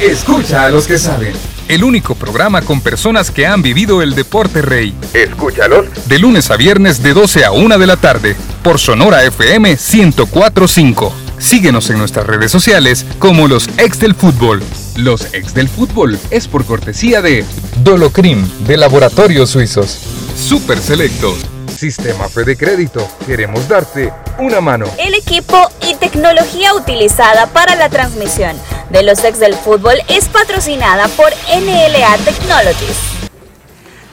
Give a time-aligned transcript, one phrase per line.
[0.00, 1.32] Escucha a los que saben.
[1.68, 4.94] El único programa con personas que han vivido el deporte rey.
[5.14, 5.86] Escúchalos.
[6.06, 8.36] De lunes a viernes de 12 a 1 de la tarde.
[8.62, 11.12] Por Sonora FM 1045.
[11.38, 14.62] Síguenos en nuestras redes sociales como los ex del fútbol.
[14.96, 17.44] Los ex del fútbol es por cortesía de
[17.82, 19.98] Dolocrim de Laboratorios Suizos.
[20.36, 21.34] Super Selecto.
[21.74, 23.08] Sistema Fede Crédito.
[23.26, 24.86] Queremos darte una mano.
[24.98, 28.56] El equipo y tecnología utilizada para la transmisión
[28.90, 32.96] de los ex del fútbol es patrocinada por NLA Technologies.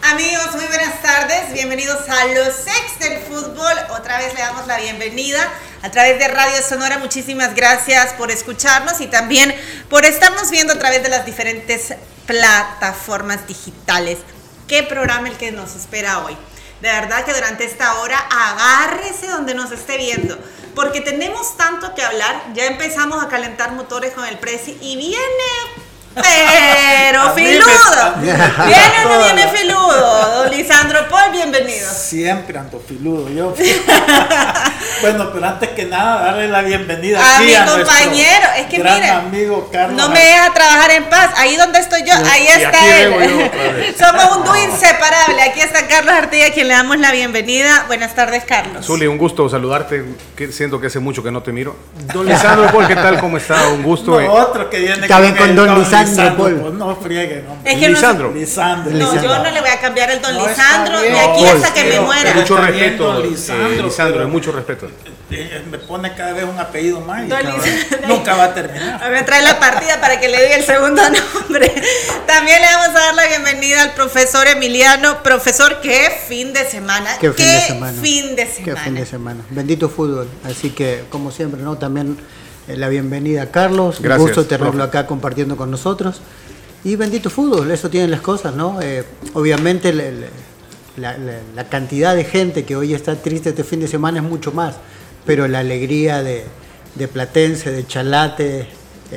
[0.02, 1.54] Amigos, muy buenas tardes.
[1.54, 3.74] Bienvenidos a los ex del fútbol.
[3.98, 5.40] Otra vez le damos la bienvenida
[5.82, 6.98] a través de Radio Sonora.
[6.98, 9.56] Muchísimas gracias por escucharnos y también
[9.90, 11.94] por estarnos viendo a través de las diferentes
[12.26, 14.18] plataformas digitales.
[14.68, 16.36] ¿Qué programa el que nos espera hoy?
[16.82, 20.38] De verdad que durante esta hora agárrese donde nos esté viendo,
[20.76, 22.54] porque tenemos tanto que hablar.
[22.54, 25.18] Ya empezamos a calentar motores con el Prezi y viene
[26.16, 28.16] pero filudo.
[28.22, 30.44] ¿Viene o no viene filudo?
[30.44, 31.90] Don Lisandro Paul, bienvenido.
[31.92, 33.54] Siempre ando filudo yo.
[35.02, 38.48] bueno, pero antes que nada, darle la bienvenida a aquí mi compañero.
[38.58, 39.98] Es que gran miren, amigo Carlos.
[39.98, 41.32] no me deja trabajar en paz.
[41.38, 43.96] Ahí donde estoy yo, ahí está él.
[43.98, 45.42] Somos un dúo inseparable.
[45.42, 47.86] Aquí está Carlos Artiga, a quien le damos la bienvenida.
[47.88, 48.86] Buenas tardes, Carlos.
[48.86, 50.04] Zuli, un gusto saludarte.
[50.52, 51.76] Siento que hace mucho que no te miro.
[52.14, 53.20] Don Lisandro Paul, ¿qué tal?
[53.20, 53.70] ¿Cómo está?
[53.70, 54.20] Un gusto.
[54.20, 56.03] No, otro que viene Cabe con el Don Lisandro,
[56.38, 56.56] Paul.
[56.62, 57.58] pues no friegue, no.
[57.70, 58.32] Es que no- Lisandro.
[58.34, 58.92] Lisandro.
[58.92, 59.24] No, Lisandro.
[59.24, 61.84] yo no le voy a cambiar el don No, Lisandro de aquí No, hasta que
[61.86, 62.34] me muera.
[62.34, 64.90] Mucho respeto, don eh, Lisandro, Lisandro, pero- mucho respeto.
[65.72, 68.08] Me pone cada vez un apellido más y Lisandro.
[68.08, 69.10] nunca va a terminar.
[69.12, 71.74] Me trae la partida para que le diga el segundo nombre.
[72.28, 75.24] También le vamos a dar la bienvenida al profesor Emiliano.
[75.24, 77.18] Profesor, qué fin de semana.
[77.20, 78.02] Qué fin de semana.
[78.02, 78.84] fin de Qué semana.
[78.84, 79.42] fin de semana.
[79.50, 80.28] Bendito fútbol.
[80.44, 81.78] Así que, como siempre, ¿no?
[81.78, 82.18] También
[82.68, 83.98] la bienvenida a Carlos.
[84.00, 84.88] Gracias, Un gusto tenerlo profe.
[84.88, 86.22] acá compartiendo con nosotros.
[86.84, 88.82] Y bendito fútbol, eso tienen las cosas, ¿no?
[88.82, 90.04] Eh, obviamente la,
[91.18, 91.18] la-
[91.56, 94.76] la cantidad de gente que hoy está triste este fin de semana es mucho más,
[95.26, 96.44] pero la alegría de,
[96.96, 98.68] de Platense, de Chalate, eh,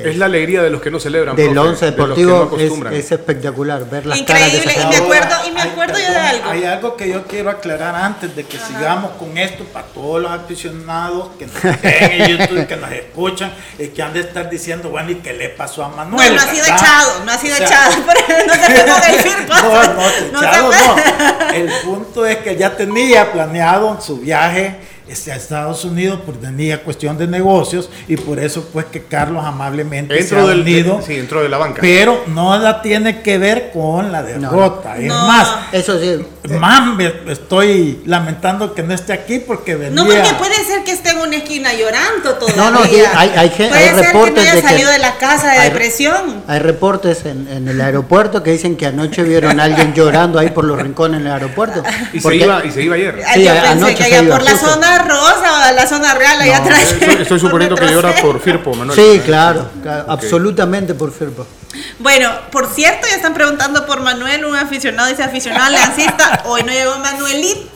[0.05, 1.35] Es la alegría de los que no celebran.
[1.35, 2.93] del profe, once de los que no deportivo es, acostumbran.
[2.93, 4.71] es espectacular ver las caras de Increíble.
[4.73, 6.49] esa Y me acuerdo, y me hay- acuerdo yo de algo.
[6.49, 10.31] Hay algo que yo quiero aclarar antes de que sigamos con esto para todos los
[10.31, 14.89] aficionados que nos ven en YouTube, que nos escuchan y que han de estar diciendo,
[14.89, 16.35] bueno, ¿y qué le pasó a Manuel?
[16.35, 16.77] no ha sido verdad?
[16.79, 17.95] echado, no ha sido O sea, echado.
[18.47, 19.53] No se con el firpo.
[19.53, 19.93] No,
[20.31, 21.49] no, echado no.
[21.53, 24.75] El punto es que ya tenía planeado su viaje
[25.09, 29.43] este, a Estados Unidos por tenía cuestión de negocios y por eso pues que Carlos
[29.45, 31.79] amablemente se ha Dentro del unido, sí, dentro de la banca.
[31.81, 34.97] pero no la tiene que ver con la derrota.
[34.97, 35.27] Es No.
[35.27, 36.25] más, Eso sí,
[36.59, 39.91] más me estoy lamentando que no esté aquí porque venía.
[39.91, 42.55] No, porque puede ser que esté en una esquina llorando todavía.
[42.63, 44.91] No, no, sí, hay- hay Puede hay ser reportes que no haya de que- salido
[44.91, 46.43] de la casa de hay- depresión.
[46.47, 50.49] Hay reportes en, en el aeropuerto que dicen que anoche vieron a alguien llorando ahí
[50.49, 51.83] por los rincones en el aeropuerto.
[52.13, 53.21] y, se Porque- iba, y se iba ayer.
[53.27, 54.67] Ay, Sí, yo a- pensé anoche que se iba, por la justo.
[54.73, 56.95] zona rosa o la zona real, allá No, atrás.
[57.19, 58.97] Estoy, suponiendo que llora por Firpo, Manuel.
[58.97, 61.45] Sí, claro, claro, absolutamente por Firpo.
[61.99, 66.43] Bueno, por cierto, ya están preguntando por Manuel, un aficionado, dice aficionado aliancista.
[66.45, 67.69] Hoy no llegó Manuelito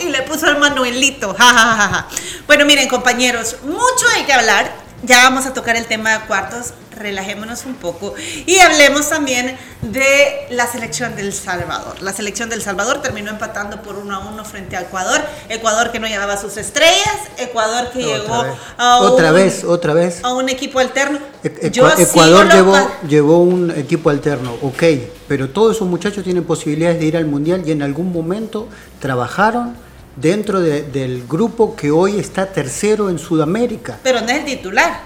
[0.00, 1.34] y le puso el Manuelito.
[1.34, 2.08] Ja, ja, ja, ja.
[2.46, 4.87] Bueno, miren, compañeros, mucho hay que hablar.
[5.04, 6.74] Ya vamos a tocar el tema de cuartos.
[6.98, 8.14] Relajémonos un poco
[8.44, 12.02] y hablemos también de la selección del Salvador.
[12.02, 15.20] La selección del Salvador terminó empatando por uno a uno frente a Ecuador.
[15.48, 17.14] Ecuador que no llevaba sus estrellas.
[17.36, 20.24] Ecuador que llegó Otra vez, a otra un, vez, otra vez.
[20.24, 21.20] a un equipo alterno.
[21.44, 22.76] E- Yo Ecuador llevó,
[23.06, 24.82] llevó un equipo alterno, ok,
[25.28, 28.66] pero todos esos muchachos tienen posibilidades de ir al Mundial y en algún momento
[28.98, 29.76] trabajaron
[30.20, 33.98] dentro de- del grupo que hoy está tercero en Sudamérica.
[34.02, 35.00] pero no es el titular.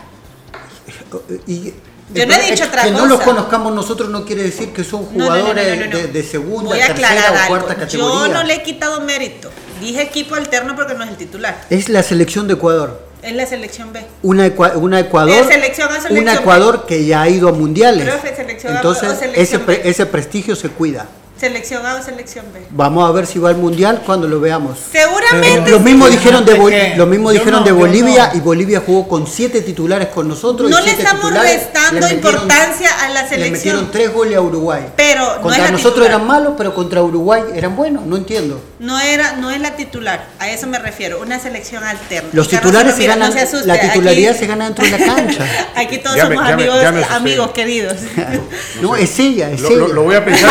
[1.46, 1.72] Y,
[2.14, 5.04] Yo no he dicho otra que no los conozcamos nosotros no quiere decir que son
[5.06, 5.96] jugadores no, no, no.
[5.98, 7.48] De, de segunda, Voy a tercera o algo.
[7.48, 7.98] cuarta categoría.
[8.26, 9.50] Yo no le he quitado mérito.
[9.80, 11.64] Dije equipo alterno porque no es el titular.
[11.70, 13.06] Es la selección de Ecuador.
[13.22, 14.04] Es la selección B.
[14.22, 16.38] Una, Ecua- una Ecuador, ¿Es selección o selección una B?
[16.40, 18.04] Ecuador que ya ha ido a mundiales.
[18.04, 21.06] Pero selección A Entonces selección ese, pre- ese prestigio se cuida.
[21.42, 22.60] Selección A o selección B.
[22.70, 24.78] Vamos a ver si va al mundial cuando lo veamos.
[24.92, 25.72] Seguramente.
[25.72, 26.12] Lo mismo sí.
[26.12, 28.38] dijeron de, Bol- lo mismo dijeron no, de Bolivia no.
[28.38, 30.70] y Bolivia jugó con siete titulares con nosotros.
[30.70, 33.52] No y le estamos restando le metieron- importancia a la Le selección.
[33.76, 34.84] metieron tres goles a Uruguay.
[34.94, 36.10] Pero contra nosotros titular.
[36.12, 38.06] eran malos, pero contra Uruguay eran buenos.
[38.06, 38.60] No entiendo.
[38.82, 42.30] No era, no es la titular, a eso me refiero, una selección alterna.
[42.32, 44.90] Los titulares no, se ganan, no se asuste, la titularidad aquí- se gana dentro de
[44.90, 45.46] la cancha.
[45.76, 47.96] Aquí todos somos amigos, amigos queridos.
[48.80, 49.78] No, es ella, es Lo, ella.
[49.78, 50.50] lo- lo voy a pensar,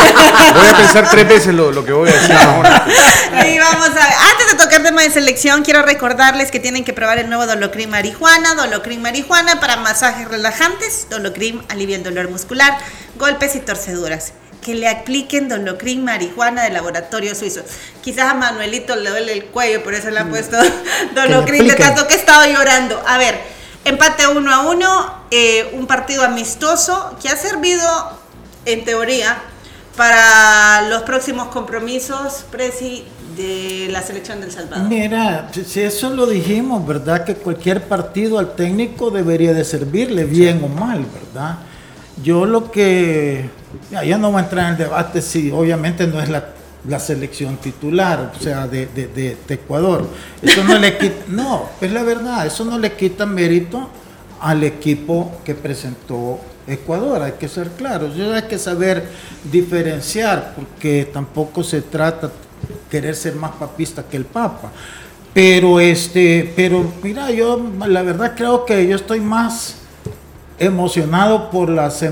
[0.54, 2.86] voy a pensar tres veces lo, lo que voy a decir ahora.
[3.46, 6.94] Y vamos a ver, antes de tocar tema de selección, quiero recordarles que tienen que
[6.94, 12.78] probar el nuevo Dolocrim Marihuana, Dolocrim Marihuana para masajes relajantes, Dolocrim alivia el dolor muscular,
[13.18, 14.32] golpes y torceduras.
[14.62, 17.62] Que le apliquen Dolocrim Marihuana de laboratorio suizo.
[18.02, 20.56] Quizás a Manuelito le duele el cuello, por eso le han puesto
[21.14, 23.02] Dolocrim de tanto que he estado llorando.
[23.06, 23.38] A ver,
[23.84, 27.86] empate uno a uno, eh, un partido amistoso que ha servido,
[28.64, 29.36] en teoría,
[29.96, 33.04] para los próximos compromisos, Presi,
[33.36, 34.88] de la selección del Salvador.
[34.88, 37.24] Mira, si eso lo dijimos, ¿verdad?
[37.24, 41.58] Que cualquier partido al técnico debería de servirle, bien o mal, ¿verdad?
[42.22, 43.48] Yo lo que...
[43.90, 46.48] Ya, no voy a entrar en el debate si obviamente no es la,
[46.86, 50.06] la selección titular, o sea, de, de- de- de Ecuador.
[50.42, 51.14] Eso no le quita...
[51.28, 53.88] No, es la verdad, eso no le quita mérito
[54.40, 59.04] al equipo que presentó Ecuador, hay que ser claros, Yo hay que saber
[59.50, 62.30] diferenciar, porque tampoco se trata
[62.90, 64.70] querer ser más papista que el Papa.
[65.34, 69.76] Pero este, pero mira, yo la verdad creo que yo estoy más
[70.64, 72.04] emocionado por las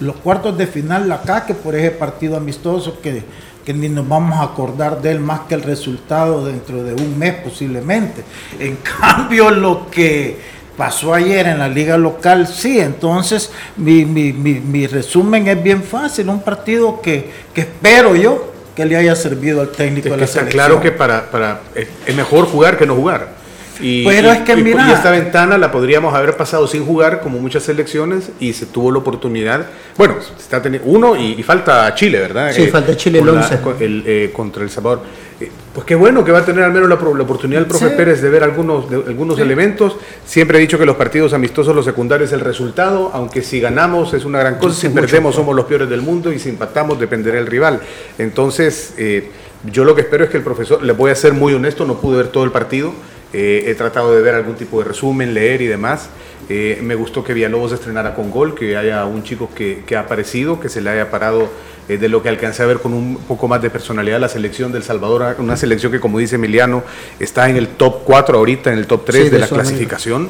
[0.00, 3.22] los cuartos de final acá que por ese partido amistoso que,
[3.64, 7.18] que ni nos vamos a acordar de él más que el resultado dentro de un
[7.18, 8.22] mes posiblemente.
[8.58, 10.38] En cambio, lo que
[10.76, 15.82] pasó ayer en la liga local, sí, entonces mi, mi- mi- mi resumen es bien
[15.82, 20.16] fácil, un partido que, que espero yo que le haya servido al técnico Es de
[20.16, 20.64] que la está selección.
[20.66, 21.60] claro que para, para
[22.06, 23.41] es mejor jugar que no jugar.
[23.80, 26.84] Y, Pero y- es que y- mira- y esta ventana la podríamos haber pasado sin
[26.84, 29.66] jugar, como muchas selecciones, y se tuvo la oportunidad.
[29.96, 32.52] Bueno, está teniendo uno y, falta Chile, ¿verdad?
[32.52, 33.60] Sí, falta Chile el la- 11.
[33.60, 35.00] con el, eh, contra El Salvador.
[35.40, 37.88] Eh, pues qué bueno que va a tener al menos la, la oportunidad el profe
[37.88, 37.94] Sí.
[37.96, 39.96] Pérez de ver algunos, de- algunos elementos.
[40.24, 44.24] Siempre he dicho que los partidos amistosos, los secundarios el resultado, aunque si ganamos es
[44.24, 47.46] una gran cosa, si perdemos somos los peores del mundo y si empatamos dependerá del
[47.46, 47.80] rival.
[48.18, 49.30] Entonces, eh,
[49.70, 51.94] yo lo que espero es que el profesor, le voy a ser muy honesto, no
[51.94, 52.92] pude ver todo el partido,
[53.32, 56.08] eh, he tratado de ver algún tipo de resumen, leer y demás.
[56.48, 60.00] Eh, me gustó que Villalobos estrenara con gol, que haya un chico que, que ha
[60.00, 61.48] aparecido, que se le haya parado
[61.88, 64.70] eh, de lo que alcancé a ver con un poco más de personalidad la selección
[64.70, 66.84] del Salvador, una selección que como dice Emiliano
[67.18, 70.28] está en el top 4 ahorita, en el top 3 Sí, de de la clasificación.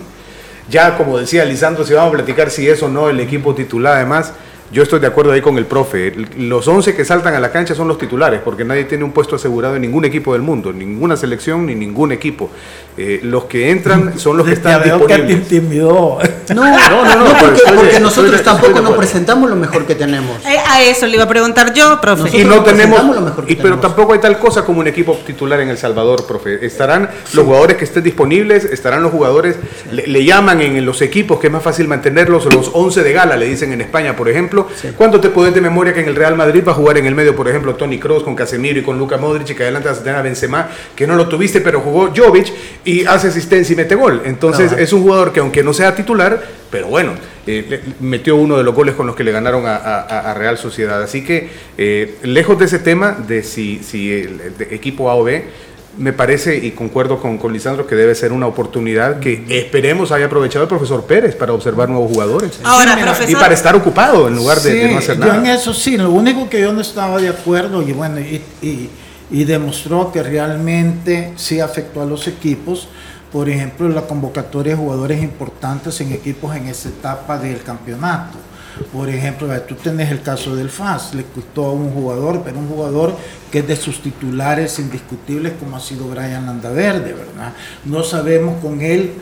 [0.70, 3.96] Ya como decía Lisandro, si vamos a platicar si es o no el equipo titular,
[3.96, 4.32] además,
[4.72, 6.12] yo estoy de acuerdo ahí con el profe.
[6.38, 9.36] Los 11 que saltan a la cancha son los titulares, porque nadie tiene un puesto
[9.36, 12.50] asegurado en ningún equipo del mundo, ninguna selección ni ningún equipo.
[12.96, 15.52] Eh, los que entran son los que Ya están veo que te disponibles.
[15.52, 16.18] intimidó.
[16.50, 19.94] No, no, no, porque, estoy estoy nosotros estoy tampoco de nos presentamos lo mejor que
[19.94, 20.44] tenemos.
[20.46, 22.24] Eh, a eso le iba a preguntar yo, profe.
[22.24, 23.82] Nosotros Y no tenemos, lo mejor que y, pero tenemos.
[23.82, 26.64] tampoco hay tal cosa como un equipo titular en El Salvador, profe.
[26.64, 29.56] Estarán los jugadores que estén disponibles, estarán los jugadores,
[29.90, 33.36] le, le llaman en los equipos que es más fácil mantenerlos, los 11 de gala,
[33.36, 34.68] le dicen en España, por ejemplo.
[34.96, 37.14] ¿Cuánto te podés de memoria que en el Real Madrid va a jugar en el
[37.14, 39.98] medio, por ejemplo, Tony Cross con Casemiro y con Luka Modric, y que adelante vas
[39.98, 42.52] a tener a Benzema, que no lo tuviste, pero jugó Jovic
[42.84, 44.22] y hace asistencia y mete gol.
[44.24, 46.31] Entonces es un jugador que aunque no sea titular,
[46.70, 47.12] pero bueno,
[47.46, 50.56] eh, metió uno de los goles con los que le ganaron a, a- a Real
[50.58, 51.02] Sociedad.
[51.02, 55.24] Así que, eh, lejos de ese tema de si, si el, de equipo A o
[55.24, 55.44] B,
[55.98, 60.24] me parece y concuerdo con, con Lisandro que debe ser una oportunidad que esperemos haya
[60.24, 62.58] aprovechado el profesor Pérez para observar nuevos jugadores.
[62.64, 63.30] Ahora, profesor.
[63.30, 65.54] Y para estar ocupado en lugar de, de no hacer yo en nada.
[65.54, 68.88] eso sí, lo único que yo no estaba de acuerdo y bueno, y, y-
[69.30, 72.88] y demostró que realmente sí afectó a los equipos,
[73.32, 78.38] por ejemplo, la convocatoria de jugadores importantes en equipos en esa etapa del campeonato.
[78.92, 82.68] Por ejemplo, tú tenés el caso del FAS, le costó a un jugador, pero un
[82.68, 83.16] jugador
[83.50, 87.52] que es de sus titulares indiscutibles como ha sido Brian Landaverde, ¿verdad?
[87.84, 89.14] No sabemos con él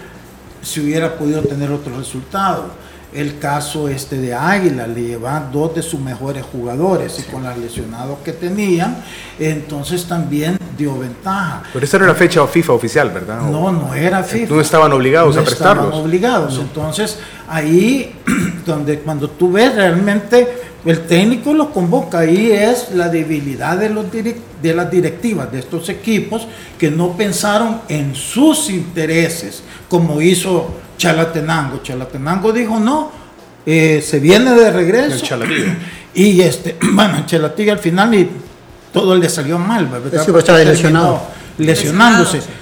[0.63, 2.71] si hubiera podido tener otro resultado.
[3.13, 7.59] El caso este de Águila, le llevan dos de sus mejores jugadores y con los
[7.59, 9.03] lesionados que tenían,
[9.39, 11.65] entonces también dio ventaja.
[11.73, 13.41] Pero esta era la fecha FIFA oficial, ¿verdad?
[13.43, 14.55] No, no era FIFA.
[14.55, 15.87] No estaban obligados No a prestarlos.
[15.87, 16.59] estaban obligados.
[16.59, 18.15] Entonces, ahí
[18.67, 24.07] donde cuando tú ves realmente el técnico lo convoca, ahí es la debilidad de, los
[24.11, 26.47] de las directivas de estos equipos
[26.79, 31.83] que no pensaron en sus intereses, como hizo Chalatenango.
[31.83, 33.11] Chalatenango dijo no,
[33.67, 35.25] eh, se viene de regreso.
[36.13, 38.29] Y este, bueno, Chalatillo al final y
[38.93, 40.25] todo le salió mal, ¿verdad?
[40.25, 41.23] Sí, pues estaba Porque lesionado.
[41.57, 42.39] Lesionándose.
[42.39, 42.61] Lesionado,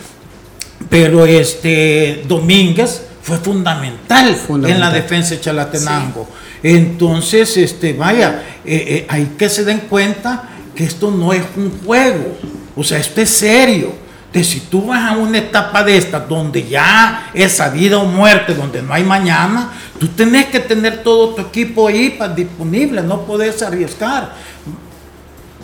[0.90, 4.70] Pero este Domínguez fue fundamental, Fundamental.
[4.70, 6.26] en la defensa de Chalatenango.
[6.62, 11.78] Entonces, este, vaya, eh, eh, hay que se den cuenta que esto no es un
[11.84, 12.38] juego.
[12.74, 13.92] O sea, esto es serio.
[14.32, 18.06] De si tú vas a una etapa de esta donde ya es a vida o
[18.06, 23.02] muerte, donde no hay mañana, tú tenés que tener todo tu equipo ahí para disponible,
[23.02, 24.32] no podés arriesgar.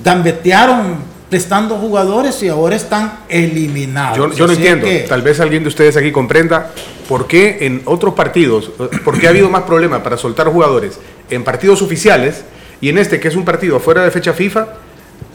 [0.02, 4.16] gambetearon prestando jugadores y ahora están eliminados.
[4.16, 6.70] Yo, yo no entiendo, que- tal vez alguien de ustedes aquí comprenda
[7.08, 8.70] por qué en otros partidos,
[9.04, 10.98] por qué ha habido más problemas para soltar jugadores
[11.30, 12.44] en partidos oficiales
[12.80, 14.66] y en este que es un partido afuera de fecha FIFA,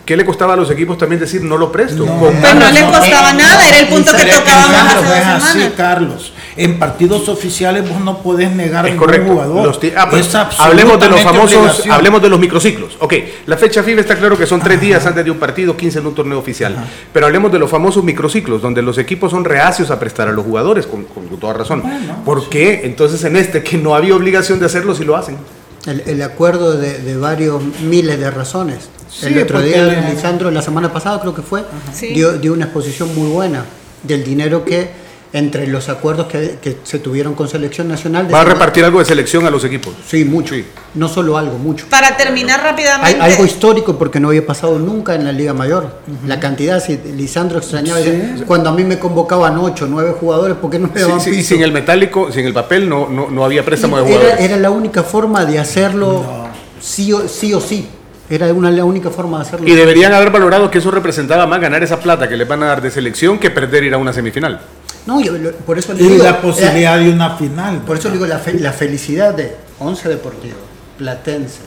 [0.09, 2.03] ¿qué le costaba a los equipos también decir no lo presto?
[2.03, 5.25] No, Con- Pues no le costaba nada, era el punto que tocábamos hace dos es
[5.27, 5.73] así, semanas.
[5.77, 6.33] Carlos.
[6.57, 9.31] En partidos oficiales vos no podés negar Es ningún correcto.
[9.31, 9.67] jugador.
[9.67, 11.91] Los ah, pues, Es hablemos de los famosos, obligación.
[11.91, 12.97] hablemos de los microciclos.
[12.99, 13.13] Ok,
[13.45, 16.07] la fecha FIFA está claro que son tres días antes de un partido, 15 en
[16.07, 16.75] un torneo oficial.
[17.13, 20.43] Pero hablemos de los famosos microciclos, donde los equipos son reacios a prestar a los
[20.43, 21.83] jugadores, con, con toda razón.
[21.83, 22.81] Bueno, ¿Por qué?
[22.83, 25.37] Entonces en este, que no había obligación de hacerlo, si lo hacen.
[25.85, 28.89] El, el acuerdo de, de varios miles de razones.
[29.09, 31.63] Sí, el otro porque día, Lisandro, la semana pasada creo que fue,
[31.93, 32.07] Sí.
[32.13, 33.65] dio, dio una exposición muy buena
[34.03, 38.25] del dinero que, entre los acuerdos que, que se tuvieron con Selección Nacional...
[38.27, 39.93] de Va a repartir algo de selección a los equipos.
[40.07, 40.55] Sí, mucho.
[40.55, 40.65] Sí.
[40.95, 41.85] No solo algo, mucho.
[41.87, 43.21] Para terminar Hay rápidamente.
[43.21, 45.99] algo histórico porque no había pasado nunca en la Liga Mayor.
[46.25, 48.43] La cantidad, si Lisandro extrañaba, Sí.
[48.47, 51.29] cuando a mí me convocaban 8, 9 jugadores, ¿por qué no me Sí, daban sí,
[51.29, 51.49] piso?
[51.49, 54.39] sin el metálico, sin el papel, no, no, no había préstamo de era, jugadores.
[54.45, 56.25] era la única forma de hacerlo
[56.81, 57.87] sí, o, sí o sí.
[58.29, 59.67] Era una, la única forma de hacerlo.
[59.67, 62.67] Y deberían haber valorado que eso representaba más ganar esa plata que les van a
[62.67, 64.61] dar de selección que perder ir a una semifinal.
[65.07, 67.79] No, yo lo- por eso le Y digo, la posibilidad de una final.
[67.81, 70.57] por eso le digo la, fe- la felicidad de Once Deportivo,
[70.99, 71.59] Platense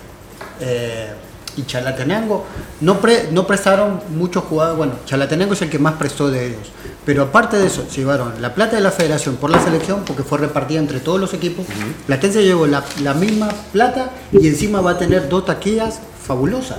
[0.60, 1.08] eh,
[1.56, 2.46] y Chalatenango.
[2.80, 4.78] No, pre- no prestaron muchos jugadores.
[4.78, 6.70] Bueno, Chalatenango es el que más prestó de ellos.
[7.04, 10.22] Pero aparte de eso, se llevaron la plata de la federación por la selección, porque
[10.22, 11.66] fue repartida entre todos los equipos.
[12.06, 16.78] Platense llevó la, la misma plata y encima va a tener dos taquillas fabulosas.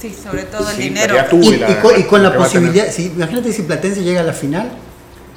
[0.00, 1.16] Sí, sobre todo el Sí, dinero.
[1.32, 4.24] Y, Uy, la- y con, y con la posibilidad, si, imagínate si Platense llega a
[4.24, 4.70] la final,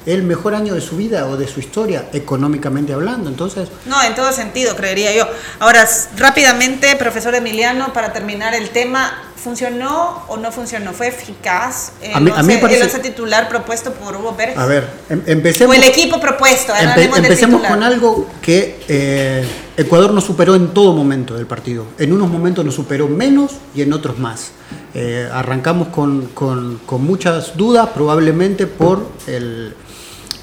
[0.06, 3.28] el mejor año de su vida o de su historia, económicamente hablando.
[3.30, 5.26] Entonces, No, en todo sentido, creería yo.
[5.60, 5.86] Ahora,
[6.16, 10.92] rápidamente, profesor Emiliano, para terminar el tema, ¿funcionó o no funcionó?
[10.92, 14.14] ¿Fue eficaz el, A mí- a mí me once- parece- el once titular propuesto por
[14.16, 14.56] Hugo Pérez?
[14.58, 19.44] a ver, em- o empecemos, el equipo propuesto, empe- empecemos con algo que eh,
[19.76, 21.86] Ecuador nos superó en todo momento del partido.
[21.98, 24.50] En unos momentos nos superó menos y en otros más.
[24.94, 29.74] Eh, arrancamos con, con- con muchas dudas, probablemente por el-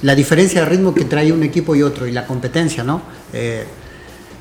[0.01, 3.01] la diferencia de ritmo que trae un equipo y otro y la competencia, ¿no?
[3.34, 3.66] Eh,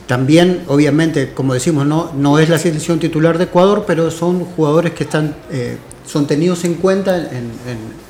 [0.06, 4.92] También, obviamente, como decimos, no, no es la selección titular de Ecuador, pero son jugadores
[4.92, 7.50] que están, eh, son tenidos en cuenta en,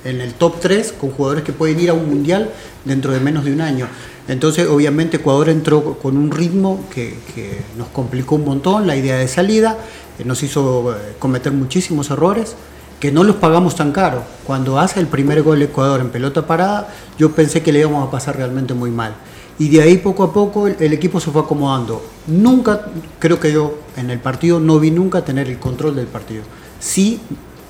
[0.04, 2.50] el top 3 con jugadores que pueden ir a un mundial
[2.84, 3.88] dentro de menos de un año.
[4.28, 9.16] Entonces, obviamente, Ecuador entró con un ritmo que, que nos complicó un montón la idea
[9.16, 9.78] de salida,
[10.18, 12.56] eh, nos hizo eh, cometer muchísimos errores
[13.00, 14.22] que no los pagamos tan caro.
[14.44, 16.88] Cuando hace el primer gol Ecuador en pelota parada,
[17.18, 19.14] yo pensé que le íbamos a pasar realmente muy mal.
[19.58, 22.02] Y de ahí poco a poco el, equipo se fue acomodando.
[22.26, 22.86] Nunca,
[23.18, 26.42] creo que yo en el partido no vi nunca tener el control del partido.
[26.78, 27.20] Sí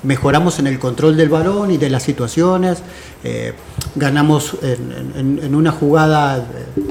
[0.02, 2.78] mejoramos en el control del balón y de las situaciones.
[3.24, 3.54] eh,
[3.94, 6.46] ganamos en, una jugada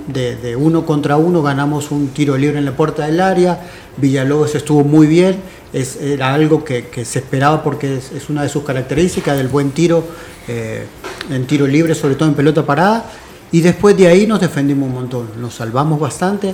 [0.08, 3.60] de, uno contra uno, ganamos un tiro libre en la puerta del área.
[3.98, 5.38] Villalobos estuvo muy bien.
[5.72, 9.72] Es, era algo que, se esperaba porque es, es una de sus características del buen
[9.72, 10.04] tiro
[10.48, 10.86] eh,
[11.30, 13.06] en tiro libre, sobre todo en pelota parada.
[13.52, 16.54] Y después de ahí nos defendimos un montón, nos salvamos bastante,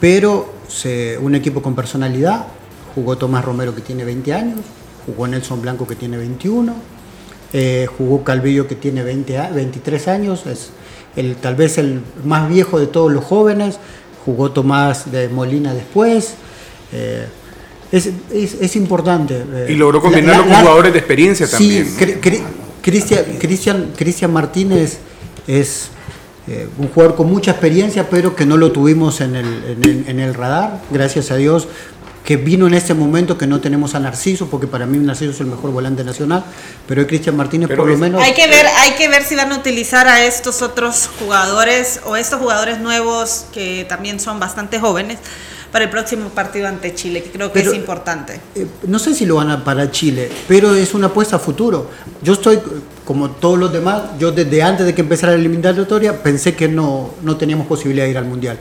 [0.00, 2.46] pero se- un equipo con personalidad,
[2.94, 4.58] jugó Tomás Romero que tiene 20 años,
[5.06, 6.74] jugó Nelson Blanco que tiene 21,
[7.52, 10.70] eh, jugó Calvillo que tiene 20 a- 23 años, es
[11.16, 13.78] el, tal vez el más viejo de todos los jóvenes,
[14.24, 16.34] jugó Tomás de Molina después.
[16.94, 17.26] eh,
[17.90, 19.42] es, es- es importante.
[19.50, 21.84] eh, Y logró combinarlo la- con jugadores de experiencia Sí, también.
[21.94, 21.98] ¿no?
[22.00, 22.42] Cri- Cri-
[22.82, 24.98] Cristian, Cristian, Cristian Martínez
[25.46, 25.88] es
[26.48, 30.04] eh, un jugador con mucha experiencia, pero que no lo tuvimos en el, en el-
[30.08, 31.68] en el radar, gracias a Dios,
[32.24, 35.40] que vino en este momento que no tenemos a Narciso, porque para mí Narciso es
[35.40, 36.44] el mejor volante nacional,
[36.86, 38.22] pero hoy Cristian Martínez Pero por lo es- menos...
[38.22, 42.16] Hay que ver, hay que ver si van a utilizar a estos otros jugadores o
[42.16, 45.18] estos jugadores nuevos que también son bastante jóvenes
[45.72, 48.40] para el próximo partido ante Chile, que creo que Pero- es importante.
[48.54, 51.90] Eh, no sé si lo van a para Chile, pero es una apuesta a futuro.
[52.22, 52.60] Yo estoy,
[53.04, 57.10] como todos los demás, yo desde antes de que empezara la eliminatoria pensé que no,
[57.22, 58.58] no teníamos posibilidad de ir al Mundial.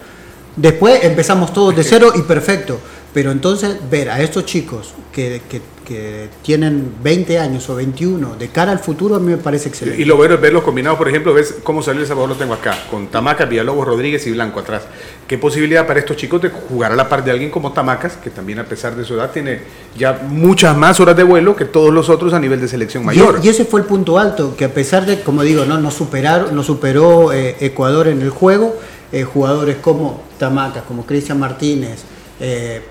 [0.55, 2.79] Después empezamos todos de cero y perfecto.
[3.13, 8.47] Pero entonces ver a estos chicos que, que- que tienen 20 años o 21 de
[8.47, 10.01] cara al futuro a mí me parece excelente.
[10.01, 12.53] Y lo bueno es verlos combinados, por ejemplo, ves cómo salió el Salvador, lo tengo
[12.53, 14.83] acá, con Tamacas, Villalobos, Rodríguez y Blanco atrás.
[15.27, 18.29] ¿Qué posibilidad para estos chicos de jugar a la par de alguien como Tamacas, que
[18.29, 19.59] también a pesar de su edad tiene
[19.97, 23.41] ya muchas más horas de vuelo que todos los otros a nivel de selección mayor?
[23.43, 26.55] Y, ese fue el punto alto, que a pesar de, como digo, no nos superaron,
[26.55, 28.77] nos superó eh, Ecuador en el juego,
[29.11, 32.03] eh, jugadores como Tamacas, como Cristian Martínez,
[32.39, 32.81] eh,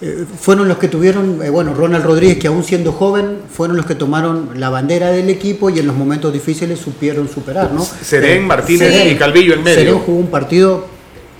[0.00, 3.84] eh, fueron los que tuvieron, eh, bueno, Ronald Rodríguez, que aún siendo joven, fueron los
[3.86, 7.84] que tomaron la bandera del equipo y en los momentos difíciles supieron superar, ¿no?
[8.02, 9.08] Serén, Martínez Sí.
[9.10, 9.78] y Calvillo en medio.
[9.78, 10.86] Serén jugó un partido,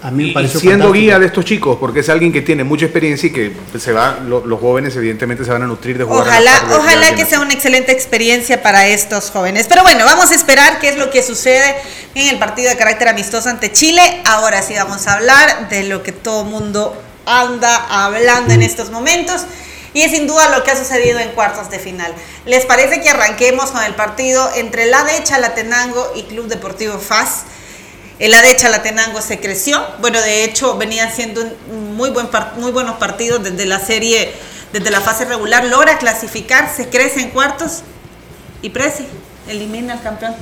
[0.02, 1.02] a mí me Y- y pareció siendo fantástico.
[1.04, 4.18] guía de estos chicos, porque es alguien que tiene mucha experiencia y que se va,
[4.26, 6.28] lo- los jóvenes evidentemente se van a nutrir de jugar.
[6.28, 9.66] a la Ojalá, ojalá que sea una excelente experiencia para estos jóvenes.
[9.68, 11.76] Pero bueno, vamos a esperar qué es lo que sucede
[12.16, 14.00] en el partido de carácter amistoso ante Chile.
[14.24, 19.42] Ahora sí vamos a hablar de lo que todo mundo anda hablando en estos momentos.
[19.94, 22.14] Y es sin duda lo que ha sucedido en cuartos de final.
[22.44, 27.44] ¿Les parece que arranquemos con el partido entre la de Chalatenango y Club Deportivo FAS?
[28.18, 29.84] El AD Chalatenango se creció.
[30.00, 34.32] Bueno, de hecho, venían siendo muy, buen muy buenos partidos desde la serie,
[34.72, 35.64] desde la fase regular.
[35.64, 37.82] Logra clasificar, se crece en cuartos
[38.60, 39.06] y Presi
[39.48, 40.34] elimina al campeón.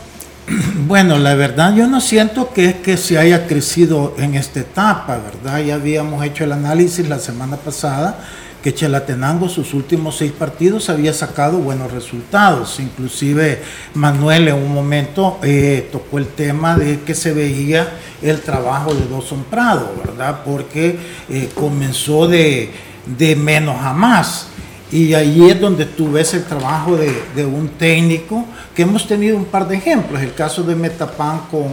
[0.86, 5.18] Bueno, la verdad yo no siento que es que se haya crecido en esta etapa,
[5.18, 5.60] ¿verdad?
[5.60, 8.18] Ya habíamos hecho el análisis la semana pasada
[8.62, 12.80] que Chalatenango sus últimos seis partidos había sacado buenos resultados.
[12.80, 13.62] Inclusive
[13.94, 17.88] Manuel en un momento eh, tocó el tema de que se veía
[18.22, 20.40] el trabajo de Dawson Prado, ¿verdad?
[20.44, 20.98] Porque
[21.28, 22.72] eh, comenzó de,
[23.06, 24.48] de menos a más.
[24.93, 29.37] Y ahí es donde tú ves el trabajo de, de un técnico, que hemos tenido
[29.37, 30.23] un par de ejemplos.
[30.23, 31.69] El caso de Metapan con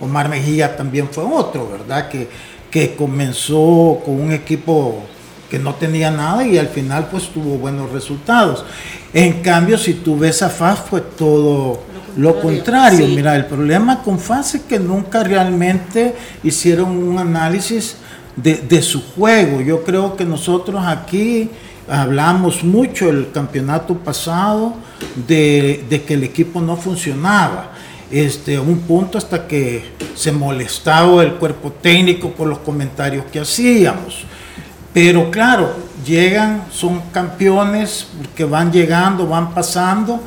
[0.00, 2.08] Omar Mejía también fue otro, ¿verdad?
[2.08, 2.28] Que,
[2.70, 5.04] que comenzó con un equipo
[5.50, 8.64] que no tenía nada y al final pues tuvo buenos resultados.
[9.12, 11.80] En cambio, si tú ves a FAS fue todo
[12.16, 13.06] lo contrario.
[13.06, 13.14] Sí.
[13.14, 17.96] Mira, el problema con FAS es que nunca realmente hicieron un análisis
[18.36, 19.60] de, de su juego.
[19.60, 21.50] Yo creo que nosotros aquí
[21.88, 24.74] hablamos mucho el campeonato pasado
[25.26, 27.70] de, de que el equipo no funcionaba.
[28.10, 29.82] Este, a un punto hasta que
[30.14, 34.24] se molestaba el cuerpo técnico por los comentarios que hacíamos.
[34.92, 35.74] Pero claro,
[36.06, 40.20] llegan, son campeones que van llegando, van pasando,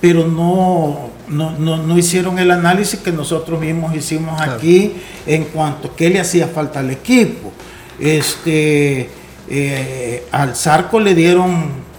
[0.00, 4.92] pero no, no, no, no hicieron el análisis que nosotros mismos hicimos aquí
[5.24, 7.52] en cuanto a qué le hacía falta al equipo.
[7.98, 9.08] Este,
[9.50, 11.90] eh, al Zarco le dieron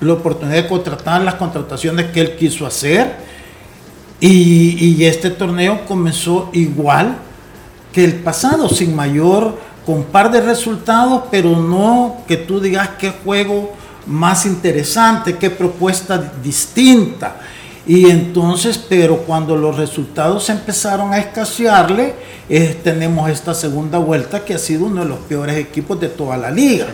[0.00, 3.14] la oportunidad de contratar las contrataciones que él quiso hacer
[4.18, 7.16] y, este torneo comenzó igual
[7.92, 13.12] que el pasado, sin mayor, con par de resultados, pero no que tú digas qué
[13.24, 13.72] juego
[14.06, 17.36] más interesante, qué propuesta distinta.
[17.86, 22.14] Y entonces, pero cuando los resultados empezaron a escasearle,
[22.48, 26.36] eh, tenemos esta segunda vuelta que ha sido uno de los peores equipos de toda
[26.36, 26.86] la liga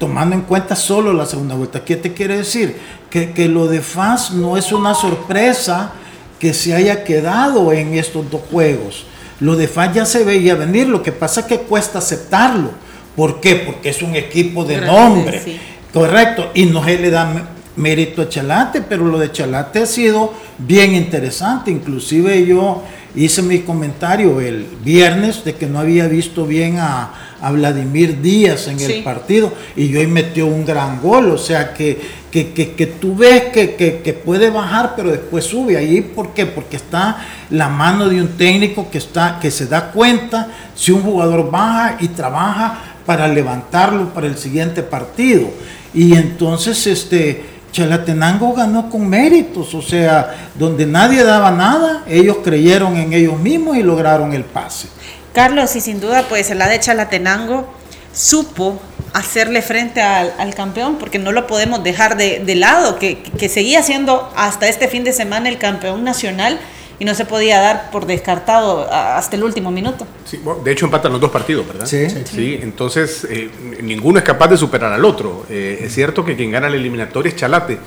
[0.00, 1.84] tomando en cuenta solo la segunda vuelta.
[1.84, 2.74] ¿Qué te quiere decir?
[3.10, 5.92] Que, que lo de FAS no es una sorpresa
[6.38, 9.04] que se haya quedado en estos dos juegos.
[9.40, 12.70] Lo de FAS ya se veía venir, lo que pasa es que cuesta aceptarlo.
[13.14, 13.56] ¿Por qué?
[13.56, 15.42] Porque es un equipo de Grande, nombre.
[15.44, 15.60] sí.
[15.92, 17.30] Correcto, y no se le da
[17.76, 21.70] mérito a Chalate, pero lo de Chalate ha sido bien interesante.
[21.70, 22.82] Inclusive yo
[23.14, 28.68] hice mi comentario el viernes de que no había visto bien a, a Vladimir Díaz
[28.68, 28.92] en Sí.
[28.92, 31.30] el partido y hoy metió un gran gol.
[31.30, 31.98] O sea que,
[32.30, 35.76] que, que- que tú ves que, que- que puede bajar, pero después sube.
[35.76, 36.46] Ahí, ¿por qué?
[36.46, 37.18] Porque está
[37.50, 41.96] la mano de un técnico que, está, que se da cuenta si un jugador baja
[42.00, 45.48] y trabaja para levantarlo para el siguiente partido.
[45.92, 52.96] Y entonces este Chalatenango ganó con méritos, o sea, donde nadie daba nada, ellos creyeron
[52.96, 54.88] en ellos mismos y lograron el pase.
[55.32, 57.72] Carlos, y sin duda, pues el AD Chalatenango
[58.12, 58.80] supo
[59.12, 63.48] hacerle frente al, al campeón, porque no lo podemos dejar de, de lado, que, que
[63.48, 66.58] seguía siendo hasta este fin de semana el campeón nacional
[67.00, 70.06] y no se podía dar por descartado hasta el último minuto.
[70.26, 71.86] Sí, bueno, de hecho empatan los dos partidos, ¿verdad?
[71.86, 72.08] Sí.
[72.26, 73.50] Sí, entonces eh,
[73.82, 75.46] ninguno es capaz de superar al otro.
[75.48, 77.78] Eh, es cierto que quien gana la eliminatoria es Chalate,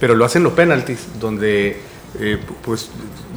[0.00, 2.90] pero lo hacen los penaltis, donde eh, pues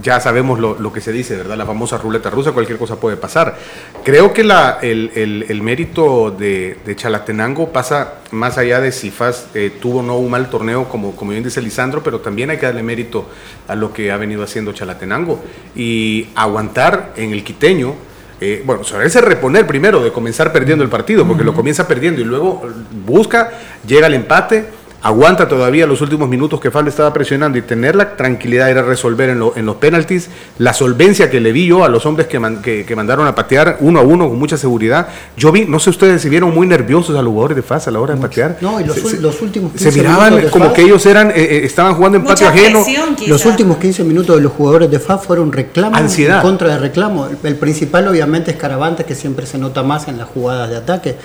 [0.03, 1.57] ya sabemos lo, lo que se dice, ¿verdad?
[1.57, 3.57] La famosa ruleta rusa, cualquier cosa puede pasar.
[4.03, 9.11] Creo que la, el, el- el mérito de, de Chalatenango pasa más allá de si
[9.11, 12.49] FAS eh, tuvo o no un mal torneo, como, como bien dice Lisandro, pero también
[12.49, 13.27] hay que darle mérito
[13.67, 15.41] a lo que ha venido haciendo Chalatenango
[15.75, 17.93] y aguantar en el quiteño.
[18.41, 22.25] eh, bueno, saberse reponer primero de comenzar perdiendo el partido, porque lo comienza perdiendo y
[22.25, 22.67] luego
[23.05, 23.51] busca,
[23.87, 24.65] llega al empate,
[25.05, 29.29] aguanta todavía los últimos minutos que Fal estaba presionando y tener la tranquilidad era resolver
[29.29, 32.39] en, lo- en los penaltis, la solvencia que le vi yo a los hombres que,
[32.39, 35.07] man- que- que mandaron a patear uno a uno con mucha seguridad.
[35.37, 37.91] Yo vi, no sé ustedes si vieron muy nerviosos a los jugadores de FAS a
[37.91, 38.57] la hora de patear.
[38.61, 40.81] No, y los, Se- se- los últimos se 15 miraban minutos de como FAS, que
[40.81, 42.83] ellos eran, eh, eh, estaban jugando en Mucha patio ajeno.
[43.27, 46.37] Los últimos 15 minutos de los jugadores de FAS fueron reclamos Ansiedad.
[46.37, 47.27] en contra de reclamo.
[47.27, 50.77] El, el principal obviamente es Caravante, que siempre se nota más en las jugadas de
[50.77, 51.15] ataque.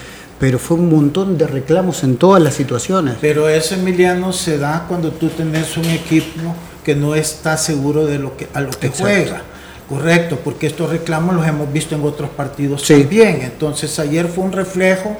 [0.40, 3.14] Pero fue un montón de reclamos en todas las situaciones.
[3.20, 8.18] Pero eso, Emiliano, se da cuando tú tenés un equipo que no está seguro de
[8.18, 9.02] lo que, a lo que Exacto.
[9.04, 9.42] juega.
[9.88, 12.94] Correcto, porque estos reclamos los hemos visto en otros partidos Sí.
[13.00, 13.42] también.
[13.42, 15.16] Entonces ayer fue un reflejo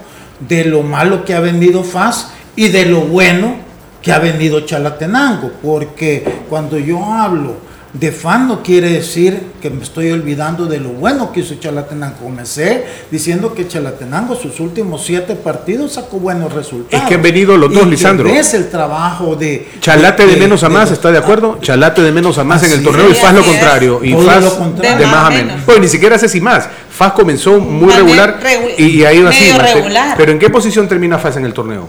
[0.48, 3.56] de lo malo que ha vendido FAS y de lo bueno
[4.00, 5.50] que ha vendido Chalatenango.
[5.62, 7.56] Porque cuando yo hablo
[7.92, 12.18] de fan no quiere decir que me estoy olvidando de lo bueno que hizo Chalatenango.
[12.22, 17.02] Comencé diciendo que Chalatenango sus últimos siete partidos sacó buenos resultados.
[17.02, 18.28] Es que han venido los Y dos, que Lisandro.
[18.30, 19.68] ves el trabajo de...
[19.80, 21.58] Chalate de menos a más, los- ¿está de acuerdo?
[21.60, 23.18] Chalate de menos a más en el torneo y es.
[23.18, 23.46] Faz lo es.
[23.46, 24.00] contrario.
[24.04, 24.98] Y Faz lo contrario.
[24.98, 25.56] de más a menos.
[25.66, 26.68] Pues ni siquiera sé si más.
[26.90, 29.50] Faz comenzó muy regular regu- y, y ha ido así.
[29.50, 30.14] regular.
[30.16, 31.88] Pero ¿en qué posición termina Faz en el torneo?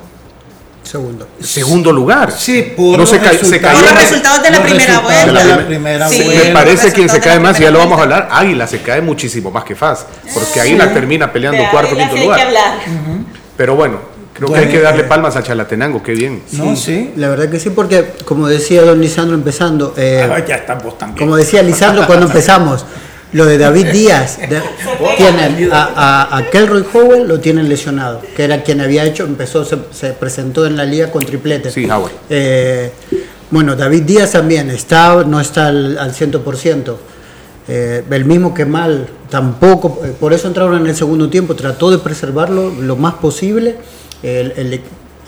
[0.91, 1.25] Segundo.
[1.41, 2.33] Segundo lugar.
[2.37, 3.61] Sí, por No se los se resultados.
[3.61, 5.25] cayó Por los resultados de la Los primera vuelta.
[5.25, 6.43] de la prim- primera Sí, Sí, vuelta.
[6.43, 9.01] me parece quien se cae más, y ya lo vamos a hablar, Águila se cae
[9.01, 12.39] muchísimo más que Faz, porque Águila termina peleando De cuarto, quinto sí hay lugar.
[12.41, 12.73] que hablar.
[13.55, 13.99] Pero bueno,
[14.33, 16.43] creo que hay que darle eh, palmas a Chalatenango, qué bien.
[16.53, 17.13] No, sí.
[17.15, 21.17] La verdad que sí, porque como decía don Lisandro empezando, eh, Ah, ya estamos también.
[21.25, 22.85] como decía Lisandro cuando empezamos,
[23.33, 24.61] lo de David Díaz, de-
[25.17, 25.83] tienen a,
[26.31, 30.11] a, a Kelroy Howell lo tienen lesionado, que era quien había hecho, empezó, se, se
[30.13, 31.71] presentó en la liga con triplete.
[31.71, 32.11] Sí, Howard.
[32.29, 32.91] Eh,
[33.49, 36.95] bueno, David Díaz también está, no está al, al 100%.
[37.67, 41.91] Eh, el mismo que Mal tampoco, eh, por eso entraron en el segundo tiempo, trató
[41.91, 43.75] de preservarlo lo más posible.
[44.23, 44.81] El- el-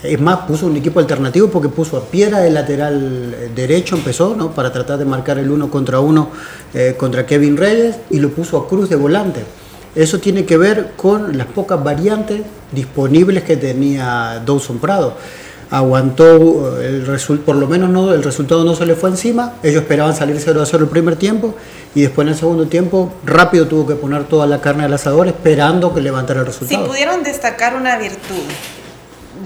[0.04, 4.36] es más, puso un equipo alternativo porque puso a Piedra de lateral eh, derecho, empezó,
[4.36, 4.52] ¿no?
[4.52, 6.30] Para tratar de marcar el uno contra uno
[6.74, 9.42] eh, contra Kevin Reyes y lo puso a Cruz de volante.
[9.96, 15.16] Eso tiene que ver con las pocas variantes disponibles que tenía Dawson Prado.
[15.72, 19.54] Aguantó eh, el resultado, por lo menos no, el resultado no se le fue encima.
[19.64, 21.56] Ellos esperaban salir 0 a 0 el primer tiempo
[21.96, 25.28] y después en el segundo tiempo rápido tuvo que poner toda la carne al asador
[25.28, 26.88] esperando que levantara el Si resultado.
[26.88, 28.44] pudieron destacar una virtud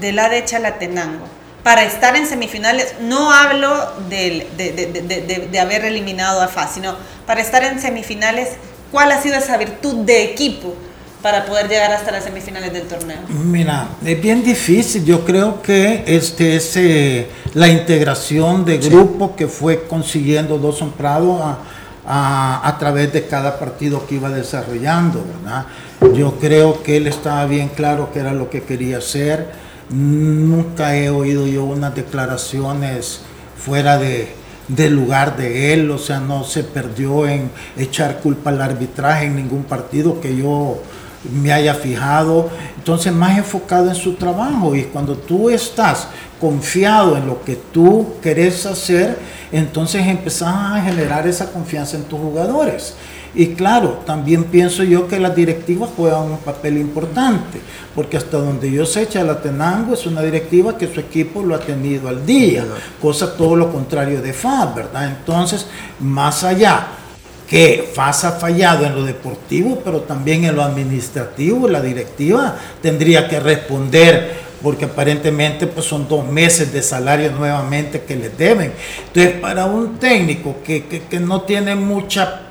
[0.00, 1.26] de la de Chalatenango
[1.62, 3.70] para estar en semifinales, no hablo
[4.08, 6.94] del- de, de- de- de- de haber eliminado a FAS, sino
[7.26, 8.50] para estar en semifinales,
[8.90, 10.74] ¿cuál ha sido esa virtud de equipo
[11.20, 13.18] para poder llegar hasta las semifinales del torneo?
[13.28, 15.04] Mira, es bien difícil.
[15.04, 21.42] Yo creo que este es eh, la integración de grupo que fue consiguiendo Dawson Prado
[21.42, 21.58] a,
[22.06, 25.66] a- a través de cada partido que iba desarrollando, ¿verdad?
[26.16, 29.67] Yo creo que él estaba bien claro que era lo que quería hacer.
[29.90, 33.20] Nunca he oído yo unas declaraciones
[33.56, 34.32] fuera de,
[34.68, 39.36] del lugar de él, o sea, no se perdió en echar culpa al arbitraje en
[39.36, 40.78] ningún partido que yo
[41.32, 46.08] me haya fijado, entonces más enfocado en su trabajo y cuando tú estás
[46.40, 49.18] confiado en lo que tú querés hacer,
[49.50, 52.94] entonces empezás a generar esa confianza en tus jugadores.
[53.38, 57.60] Y claro, también pienso yo que las directivas juegan un papel importante,
[57.94, 62.08] porque hasta donde yo sé, Chalatenango es una directiva que su equipo lo ha tenido
[62.08, 62.64] al día,
[63.00, 65.06] cosa todo lo contrario de FAB, ¿verdad?
[65.06, 65.66] Entonces,
[66.00, 66.88] más allá
[67.48, 73.28] que FAS ha fallado en lo deportivo, pero también en lo administrativo, la directiva tendría
[73.28, 78.72] que responder, porque aparentemente pues, son dos meses de salario nuevamente que les deben.
[79.06, 82.42] Entonces, para un técnico que, que- que no tiene mucha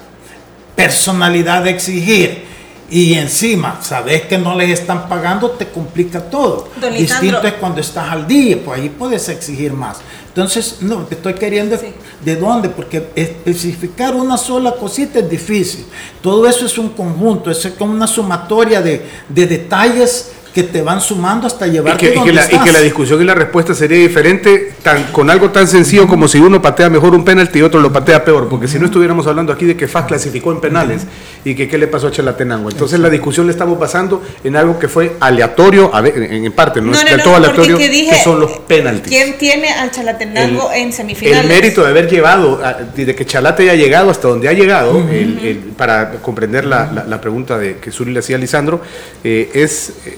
[0.77, 2.45] personalidad de exigir
[2.89, 6.69] y encima sabes que no les están pagando, te complica todo.
[6.97, 9.97] Distinto es cuando estás al día, pues ahí puedes exigir más.
[10.29, 11.87] Entonces, no, te estoy queriendo Sí.
[12.23, 15.85] de dónde, porque especificar una sola cosita es difícil.
[16.21, 20.99] Todo eso es un conjunto, es como una sumatoria de, de detalles que te van
[21.01, 22.63] sumando hasta Y llevarte que, y que la, y estás.
[22.63, 26.39] que la discusión y la respuesta sería diferente tan, con algo tan sencillo como si
[26.39, 29.53] uno patea mejor un penalti y otro lo patea peor, porque si no estuviéramos hablando
[29.53, 31.03] aquí de que FAS clasificó en penales
[31.45, 32.69] y que qué le pasó a Chalatenango.
[32.71, 36.51] Entonces la discusión le estamos basando en algo que fue aleatorio, a ver, en, en
[36.53, 39.09] parte, no, es del todo aleatorio, que dije, que son los penaltis.
[39.11, 41.43] ¿Quién tiene al Chalatenango en semifinales?
[41.43, 44.97] El mérito de haber llevado, a- de que Chalate haya llegado hasta donde ha llegado,
[45.11, 48.81] el- el- para comprender la, la- la pregunta de que Zuli le hacía a Lisandro,
[49.23, 50.17] eh, es, eh,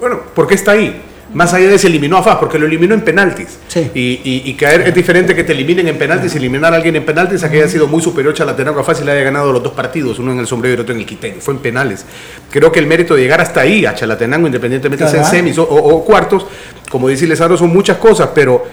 [0.00, 1.02] bueno, ¿por qué está ahí?
[1.32, 3.56] Más allá de si eliminó a FAS, porque lo eliminó en penaltis.
[3.68, 3.88] Sí.
[3.94, 7.04] Y, y- y caer es diferente que te eliminen en penaltis, eliminar a alguien en
[7.06, 9.62] penaltis, a que haya sido muy superior Chalatenango a FAS y le haya ganado los
[9.62, 11.36] dos partidos, uno en el sombrero y otro en el quiteño.
[11.40, 12.04] Fue en penales.
[12.50, 15.56] Creo que el mérito de llegar hasta ahí, a Chalatenango, independientemente de sea en semis
[15.58, 16.46] o, o- o cuartos,
[16.90, 18.64] como dice Lisandro, son muchas cosas, pero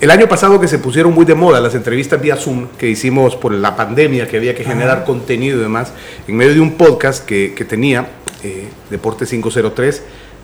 [0.00, 3.36] el año pasado que se pusieron muy de moda las entrevistas vía Zoom que hicimos
[3.36, 5.92] por la pandemia, que había que generar contenido y demás,
[6.26, 8.06] en medio de un podcast que, que tenía,
[8.42, 10.02] eh, Deporte 503,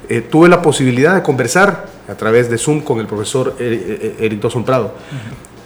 [0.08, 4.24] eh, tuve la posibilidad de conversar a través de Zoom con el profesor eh, eh,
[4.26, 4.94] Eric Dawson Prado.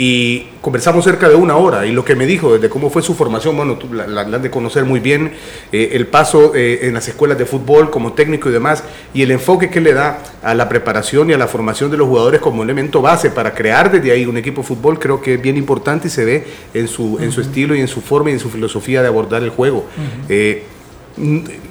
[0.01, 3.15] y conversamos cerca de una hora y lo que me dijo desde cómo fue su
[3.15, 5.33] formación, bueno, tú la, la, han de conocer muy bien,
[5.73, 9.33] eh, el paso eh, en las escuelas de fútbol como técnico y demás, y el
[9.33, 12.63] enfoque que le da a la preparación y a la formación de los jugadores como
[12.63, 16.07] elemento base para crear desde ahí un equipo de fútbol, creo que es bien importante
[16.07, 18.51] y se ve en su, en su estilo y en su forma y en su
[18.51, 19.85] filosofía de abordar el juego.
[20.29, 20.63] Eh,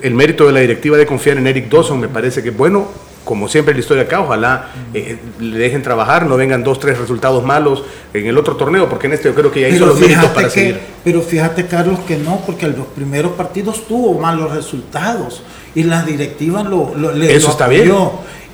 [0.02, 2.88] el mérito de la directiva de confiar en Eric Dawson me parece que es bueno,
[3.28, 6.98] como siempre en la historia acá, ojalá eh, le dejen trabajar, no vengan dos, tres
[6.98, 7.84] resultados malos
[8.14, 10.50] en el otro torneo, porque en este yo creo que ya hizo los méritos para
[10.50, 10.80] seguir.
[11.04, 15.44] Pero fíjate, Carlos, que no, porque en los primeros partidos tuvo malos resultados
[15.76, 17.92] y la directiva lo, lo le Eso lo está bien.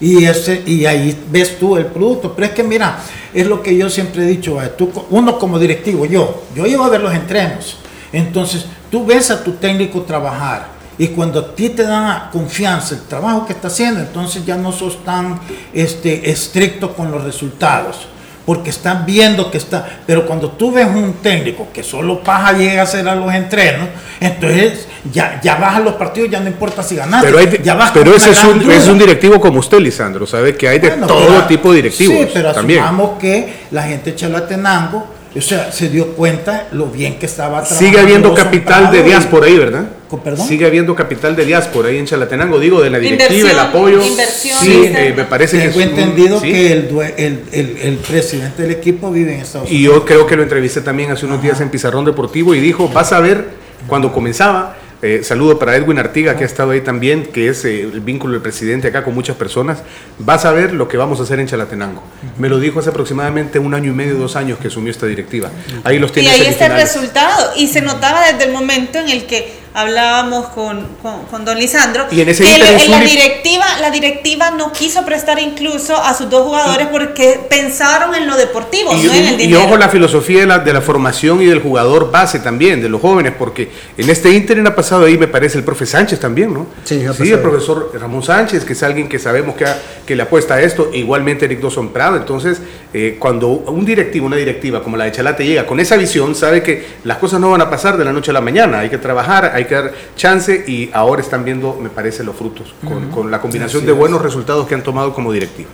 [0.02, 2.34] Y, ese, y ahí ves tú el producto.
[2.36, 2.98] Pero es que mira,
[3.32, 6.84] es lo que yo siempre he dicho, eh, tú, uno como directivo, yo, yo iba
[6.84, 7.78] a ver los entrenos.
[8.12, 13.02] Entonces, tú ves a tu técnico trabajar y cuando a ti te dan confianza el
[13.02, 15.40] trabajo que está haciendo, entonces ya no sos tan
[15.74, 18.08] este, estricto con los resultados.
[18.46, 20.02] Porque están viendo que está.
[20.06, 23.88] Pero cuando tú ves un técnico que solo paja llega a hacer a los entrenos,
[24.20, 27.26] entonces ya, ya vas a los partidos, ya no importa si ganaste.
[27.26, 30.68] Pero, hay, ya vas pero ese es un, es directivo como usted, Lisandro, sabe que
[30.68, 32.18] hay de Bueno, todo pero- tipo de directivos.
[32.18, 32.84] Sí, pero también.
[32.84, 37.62] asumamos que la gente de Chalatenango, o sea, se dio cuenta lo bien que estaba
[37.64, 37.80] trabajando.
[37.86, 39.86] Sigue habiendo capital de y- diáspora ahí, ¿verdad?
[40.08, 40.48] ¿Con perdón?
[40.48, 44.06] Sigue habiendo capital de diáspora ahí en Chalatenango, digo, de la directiva, Inversión, el apoyo.
[44.06, 46.52] inversión, sí, eh, me parece que es un- entendido sí.
[46.52, 49.96] que el, due- el, el- el presidente del equipo vive en Estados Y Unidos.
[49.96, 53.12] yo creo que lo entrevisté también hace unos días en Pizarrón Deportivo y dijo, vas
[53.12, 53.48] a ver
[53.88, 57.82] cuando comenzaba, eh, saludo para Edwin Artiga que ha estado ahí también, que es eh,
[57.82, 59.84] el vínculo del presidente acá con muchas personas,
[60.18, 62.02] vas a ver lo que vamos a hacer en Chalatenango.
[62.38, 65.52] Me lo dijo hace aproximadamente un año y medio, dos años que asumió esta directiva.
[65.84, 67.52] Ahí los Y tiene ahí está el resultado.
[67.58, 72.06] Y se notaba desde el momento en el que hablábamos con, con, con don Lisandro,
[72.12, 76.14] Y en ese que ínterin, el- la, directiva, la directiva no quiso prestar incluso a
[76.14, 79.64] sus dos jugadores porque pensaron en lo deportivo, Y, no en el y- y dinero.
[79.66, 83.02] ojo la filosofía de la, de la formación y del jugador base también, de los
[83.02, 86.68] jóvenes, porque en este ínterin ha pasado ahí, me parece, el profe Sánchez también, ¿no?
[86.84, 90.56] Sí, el profesor Ramón Sánchez, que es alguien que sabemos que, ha- que le apuesta
[90.56, 92.18] a esto, e igualmente Eric Dawson Prado.
[92.18, 92.62] Entonces,
[92.94, 96.62] eh, cuando un directivo, una directiva como la de Chalate llega con esa visión, sabe
[96.62, 98.98] que las cosas no van a pasar de la noche a la mañana, hay que
[99.00, 103.32] trabajar, hay que dar chance y ahora están viendo, me parece, los frutos, con, con
[103.32, 105.70] la combinación de buenos resultados que han tomado como directiva.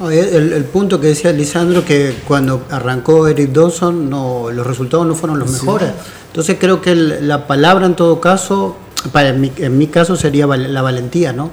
[0.00, 5.06] Oye, El, el punto que decía Lisandro, que cuando arrancó Eric Dawson, no, los resultados
[5.06, 5.90] no fueron los mejores.
[6.28, 8.76] Entonces creo que el- la palabra en todo caso,
[9.12, 11.50] para en mi, en mi caso sería val- la valentía, ¿no?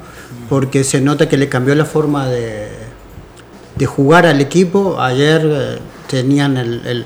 [0.47, 2.69] Porque se nota que le cambió la forma de,
[3.75, 4.99] de jugar al equipo.
[4.99, 5.77] Ayer eh,
[6.09, 7.05] tenían el, el-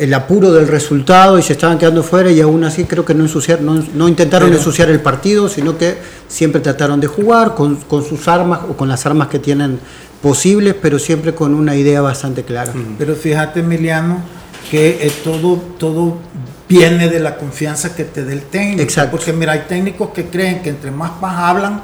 [0.00, 3.24] el apuro del resultado y se estaban quedando fuera y aún así creo que no,
[3.24, 5.96] ensuciar, no, no intentaron Pero- ensuciar el partido, sino que
[6.28, 9.78] siempre trataron de jugar con, con sus armas o con las armas que tienen
[10.22, 12.72] posibles, pero siempre con una idea bastante clara.
[12.98, 14.22] Pero fíjate, Emiliano,
[14.70, 16.18] que eh, todo, todo
[16.68, 18.82] viene de la confianza que te dé el técnico.
[18.82, 19.16] Exacto.
[19.16, 21.82] Porque mira, hay técnicos que creen que entre más más hablan,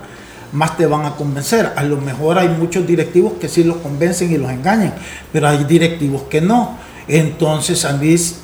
[0.52, 1.72] más te van a convencer.
[1.76, 4.94] A lo mejor hay muchos directivos que sí los convencen y los engañan,
[5.32, 6.76] pero hay directivos que no.
[7.08, 8.36] Entonces, a mí s-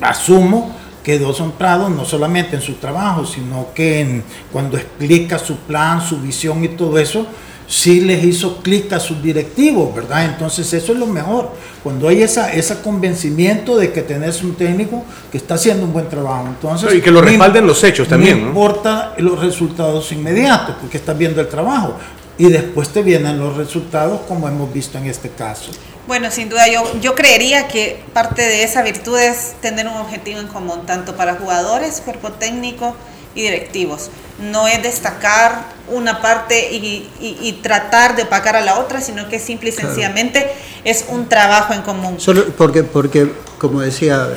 [0.00, 5.56] asumo que Dawson Prado, no solamente en su trabajo, sino que en- cuando explica su
[5.56, 7.26] plan, su visión y todo eso,
[7.66, 10.24] sí les hizo clic a sus directivos, ¿verdad?
[10.24, 11.50] Entonces eso es lo mejor.
[11.82, 16.08] Cuando hay esa, ese convencimiento de que tenés un técnico que está haciendo un buen
[16.08, 16.46] trabajo.
[16.48, 18.48] Entonces, Y que lo respalden los hechos también, No ¿no?
[18.50, 21.94] importa los resultados inmediatos, porque estás viendo el trabajo.
[22.38, 25.70] Y después te vienen los resultados, como hemos visto en este caso.
[26.08, 30.40] Bueno, sin duda yo, yo creería que parte de esa virtud es tener un objetivo
[30.40, 32.96] en común, tanto para jugadores, cuerpo técnico
[33.34, 34.10] y directivos.
[34.40, 39.28] No es destacar una parte y, y- y tratar de opacar a la otra, sino
[39.28, 40.50] que simple y sencillamente
[40.84, 42.18] es un trabajo en común.
[42.18, 44.28] Solo porque, porque como decía,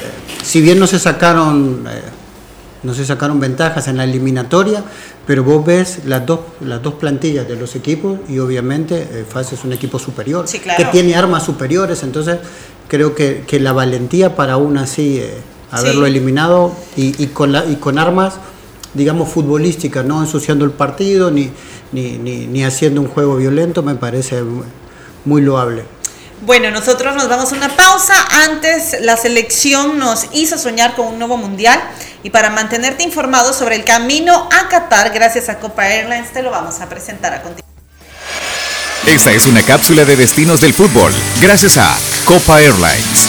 [0.43, 2.01] si bien no se sacaron, eh,
[2.83, 4.83] no se sacaron ventajas en la eliminatoria,
[5.27, 9.53] pero vos ves las dos, las dos plantillas de los equipos y obviamente eh, FAS
[9.53, 10.77] es un equipo superior, Sí, claro.
[10.83, 12.37] que tiene armas superiores, entonces
[12.87, 15.31] creo que, que la valentía para aún así eh,
[15.71, 16.11] haberlo Sí.
[16.11, 18.35] eliminado y, y con la, y con armas
[18.93, 21.49] digamos futbolísticas, no ensuciando el partido ni,
[21.93, 24.41] ni, ni, ni haciendo un juego violento, me parece
[25.23, 25.83] muy loable.
[26.41, 28.15] Bueno, nosotros nos vamos a una pausa.
[28.45, 31.79] Antes la selección nos hizo soñar con un nuevo mundial
[32.23, 36.49] y para mantenerte informado sobre el camino a Qatar, gracias a Copa Airlines, te lo
[36.49, 37.71] vamos a presentar a continuación.
[39.05, 43.27] Esta es una cápsula de destinos del fútbol, gracias a Copa Airlines.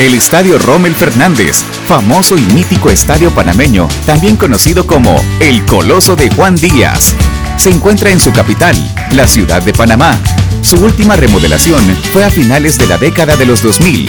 [0.00, 6.30] El Estadio Rommel Fernández, famoso y mítico estadio panameño, también conocido como el Coloso de
[6.34, 7.14] Juan Díaz,
[7.56, 8.76] se encuentra en su capital,
[9.12, 10.18] la ciudad de Panamá.
[10.64, 14.08] Su última remodelación fue a finales de la década de los 2000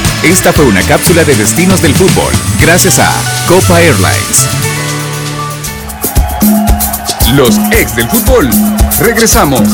[0.23, 3.09] Esta fue una cápsula de destinos del fútbol, gracias a
[3.47, 4.47] Copa Airlines.
[7.33, 8.47] Los ex del fútbol.
[8.99, 9.67] Regresamos.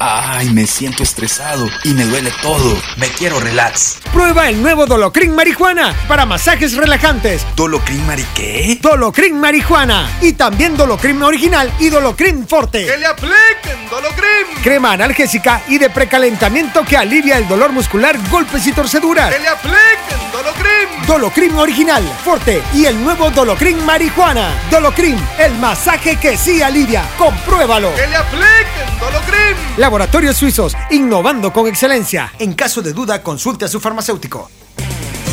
[0.00, 2.76] Ay, me siento estresado y me duele todo.
[2.96, 3.99] Me quiero relax.
[4.12, 7.46] Prueba el nuevo Dolocrin Marihuana para masajes relajantes.
[7.54, 8.76] ¿Dolocrin Mari qué?
[8.82, 10.18] Dolocrin Marihuana.
[10.20, 12.86] Y también Dolocrin Original y Dolocrin Forte.
[12.86, 14.62] ¡Que le apliquen Dolocrin!
[14.64, 19.32] Crema analgésica y de precalentamiento que alivia el dolor muscular, golpes y torceduras.
[19.32, 21.06] ¡Que le apliquen Dolocrin!
[21.06, 24.50] Dolocrin Original, Forte y el nuevo Dolocrin Marihuana.
[24.72, 27.04] Dolocrin, el masaje que sí alivia.
[27.16, 27.94] Compruébalo.
[27.94, 29.56] ¡Que le apliquen Dolocrin!
[29.76, 32.32] Laboratorios Suizos, innovando con excelencia.
[32.38, 34.50] En caso de duda, consulte a su farmacéutico.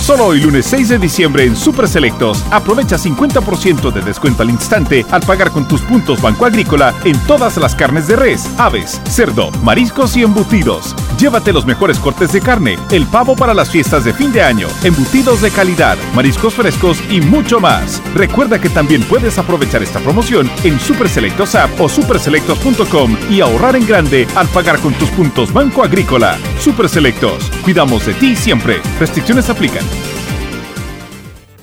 [0.02, 5.06] Solo hoy lunes 6 de diciembre en Super Selectos aprovecha 50% de descuento al instante
[5.12, 9.52] al pagar con tus puntos Banco Agrícola en todas las carnes de res, aves, cerdo,
[9.64, 10.96] mariscos y embutidos.
[11.20, 14.70] Llévate los mejores cortes de carne, el pavo para las fiestas de fin de año,
[14.84, 18.02] embutidos de calidad, mariscos frescos y mucho más.
[18.14, 23.76] Recuerda que también puedes aprovechar esta promoción en Super Selectos App o superselectos.com y ahorrar
[23.76, 26.38] en grande al pagar con tus puntos Banco Agrícola.
[26.68, 28.82] Super Selectos, cuidamos de ti siempre.
[29.00, 29.86] Restricciones aplican.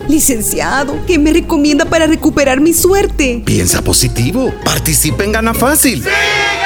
[0.09, 3.43] Licenciado, ¿qué me recomienda para recuperar mi suerte?
[3.45, 4.51] Piensa positivo.
[4.63, 6.01] Participa en Gana Fácil.
[6.01, 6.64] ¡Sí, Gana Fácil!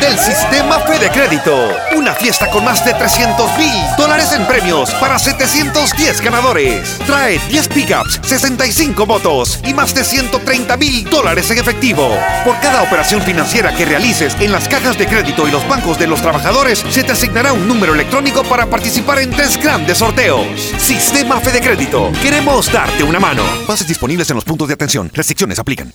[0.00, 1.70] Del sistema Fede Crédito.
[1.96, 6.98] Una fiesta con más de 300 mil dólares en premios para 710 ganadores.
[7.04, 12.16] Trae 10 pickups, 65 motos y más de 130 mil dólares en efectivo.
[12.44, 16.06] Por cada operación financiera que realices en las cajas de crédito y los bancos de
[16.06, 20.46] los trabajadores, se te asignará un número electrónico para participar en tres grandes sorteos.
[20.78, 22.12] Sistema Fede Crédito.
[22.22, 23.42] Queremos darte una mano.
[23.66, 25.10] Bases disponibles en los puntos de atención.
[25.12, 25.92] Restricciones aplican.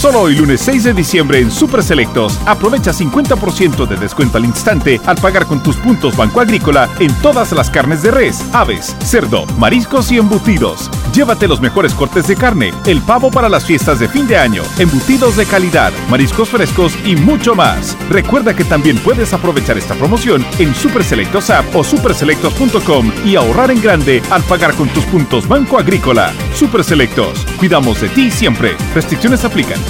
[0.00, 4.98] Solo hoy lunes 6 de diciembre en Super Selectos aprovecha 50% de descuento al instante
[5.04, 9.44] al pagar con tus puntos Banco Agrícola en todas las carnes de res, aves, cerdo,
[9.58, 10.90] mariscos y embutidos.
[11.12, 14.62] Llévate los mejores cortes de carne, el pavo para las fiestas de fin de año,
[14.78, 17.94] embutidos de calidad, mariscos frescos y mucho más.
[18.08, 23.70] Recuerda que también puedes aprovechar esta promoción en Super Selectos App o superselectos.com y ahorrar
[23.70, 26.32] en grande al pagar con tus puntos Banco Agrícola.
[26.54, 28.78] Super Selectos, cuidamos de ti siempre.
[28.94, 29.89] Restricciones aplican.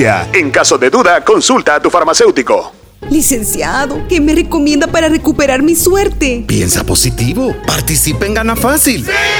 [0.33, 2.71] En caso de duda, consulta a tu farmacéutico.
[3.11, 6.43] Licenciado, ¿qué me recomienda para recuperar mi suerte?
[6.47, 7.55] Piensa positivo.
[7.67, 9.05] Participa en Gana Fácil.
[9.05, 9.30] ¡Sí, Gana Fácil!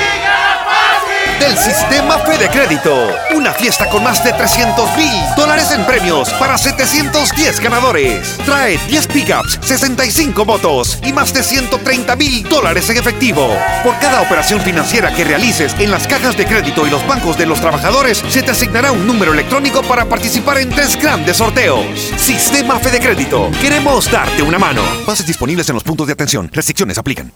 [1.42, 2.96] Del sistema Fede Crédito.
[3.34, 8.38] Una fiesta con más de 300 mil dólares en premios para 710 ganadores.
[8.46, 13.58] Trae 10 pickups, 65 motos y más de 130 mil dólares en efectivo.
[13.84, 17.48] Por cada operación financiera que realices en las cajas de crédito y los bancos de
[17.48, 21.84] los trabajadores, se te asignará un número electrónico para participar en tres grandes sorteos.
[22.18, 23.50] Sistema Fede Crédito.
[23.60, 24.84] Queremos darte una mano.
[25.08, 26.52] Bases disponibles en los puntos de atención.
[26.54, 27.32] Restricciones aplican.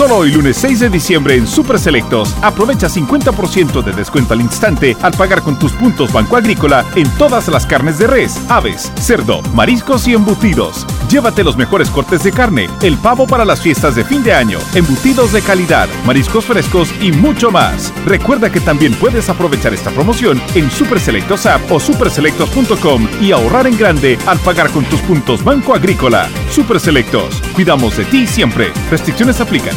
[0.00, 4.96] Solo hoy lunes 6 de diciembre en Super Selectos aprovecha 50% de descuento al instante
[5.02, 9.42] al pagar con tus puntos Banco Agrícola en todas las carnes de res, aves, cerdo,
[9.52, 10.86] mariscos y embutidos.
[11.10, 14.58] Llévate los mejores cortes de carne, el pavo para las fiestas de fin de año,
[14.74, 17.92] embutidos de calidad, mariscos frescos y mucho más.
[18.06, 23.66] Recuerda que también puedes aprovechar esta promoción en Super Selectos App o superselectos.com y ahorrar
[23.66, 26.26] en grande al pagar con tus puntos Banco Agrícola.
[26.50, 28.72] Super Selectos, cuidamos de ti siempre.
[28.90, 29.76] Restricciones aplican.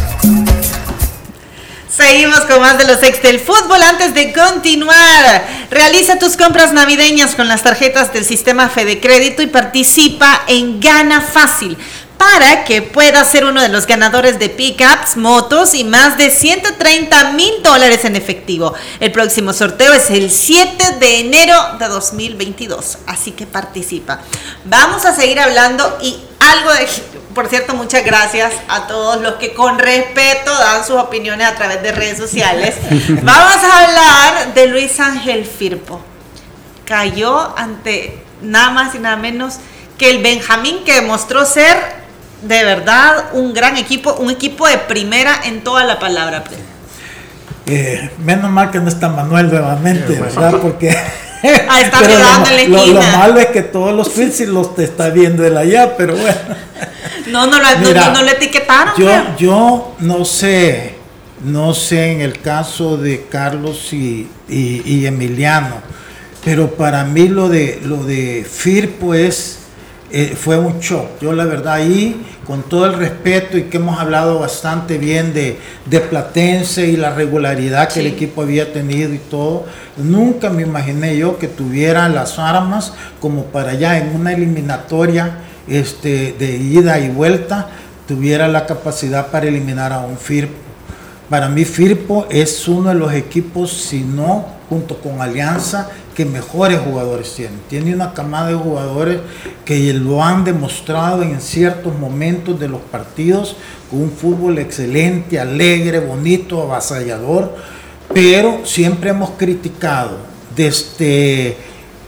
[1.95, 3.81] Seguimos con más de los ex del fútbol.
[3.81, 9.47] Antes de continuar, realiza tus compras navideñas con las tarjetas del sistema Fede Crédito y
[9.47, 11.77] participa en Gana Fácil
[12.17, 17.31] para que puedas ser uno de los ganadores de pickups, motos y más de 130
[17.31, 18.73] mil dólares en efectivo.
[19.01, 24.21] El próximo sorteo es el 7 de enero de 2022, así que participa.
[24.63, 26.87] Vamos a seguir hablando y algo de
[27.33, 31.81] por cierto, muchas gracias a todos los que con respeto dan sus opiniones a través
[31.81, 32.75] de redes sociales.
[33.23, 36.01] Vamos a hablar de Luis Ángel Firpo.
[36.85, 39.55] Cayó ante nada más y nada menos
[39.97, 41.77] que el Benjamín que demostró ser
[42.41, 46.43] de verdad un gran equipo, un equipo de primera en toda la palabra.
[47.67, 50.55] Eh, menos mal que no está Manuel nuevamente, ¿verdad?
[50.59, 50.97] Porque
[51.69, 55.45] Ah, está pero lo, lo, malo es que todos los tweets los te está viendo
[55.45, 56.37] él allá, pero bueno.
[57.27, 58.93] No, no, no, no, le etiquetaron.
[58.97, 60.95] Yo, yo no sé,
[61.43, 65.75] no sé en el caso de Carlos y, y, Emiliano,
[66.43, 69.59] pero para mí lo de lo de Firpo es
[70.13, 71.21] eh, fue un shock.
[71.21, 75.57] Yo la verdad ahí, con todo el respeto y que hemos hablado bastante bien de,
[75.85, 79.65] de Platense y la regularidad que el equipo había tenido y todo,
[79.97, 85.37] nunca me imaginé yo que tuviera las armas como para allá en una eliminatoria
[85.67, 87.69] este, de ida y vuelta,
[88.07, 90.55] tuviera la capacidad para eliminar a un Firpo.
[91.29, 96.79] Para mí Firpo es uno de los equipos, si no junto con Alianza, que mejores
[96.79, 97.59] jugadores tienen.
[97.69, 99.19] Tiene una camada de jugadores
[99.65, 103.55] que lo han demostrado en ciertos momentos de los partidos
[103.89, 107.55] con un fútbol excelente, alegre, bonito, avasallador,
[108.13, 110.17] pero siempre hemos criticado
[110.55, 111.55] desde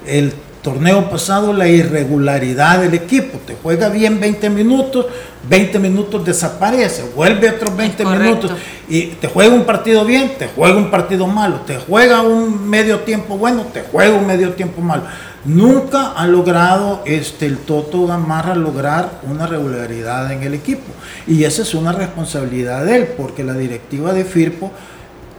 [0.06, 0.34] el
[0.64, 3.38] torneo pasado la irregularidad del equipo.
[3.46, 5.06] Te juega bien 20 minutos,
[5.48, 8.52] 20 minutos desaparece, vuelve otros 20 minutos
[8.88, 13.02] y te juega un partido bien, te juega un partido malo, te juega un medio
[13.02, 15.04] tiempo bueno, te juega un medio tiempo malo.
[15.46, 20.94] Nunca ha logrado este, el Toto Gamarra lograr una regularidad en el equipo.
[21.28, 24.72] Y esa es una responsabilidad de él, porque la directiva de Firpo,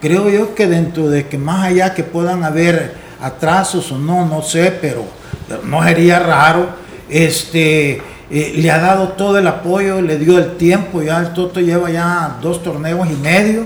[0.02, 4.42] creo yo que dentro de que más allá que puedan haber atrasos o no, no
[4.42, 5.04] sé, pero,
[5.64, 6.68] no sería raro.
[7.08, 8.00] Este,
[8.30, 11.90] eh, le ha dado todo el apoyo, le dio el tiempo, ya el Toto lleva
[11.90, 13.64] ya dos torneos y medio,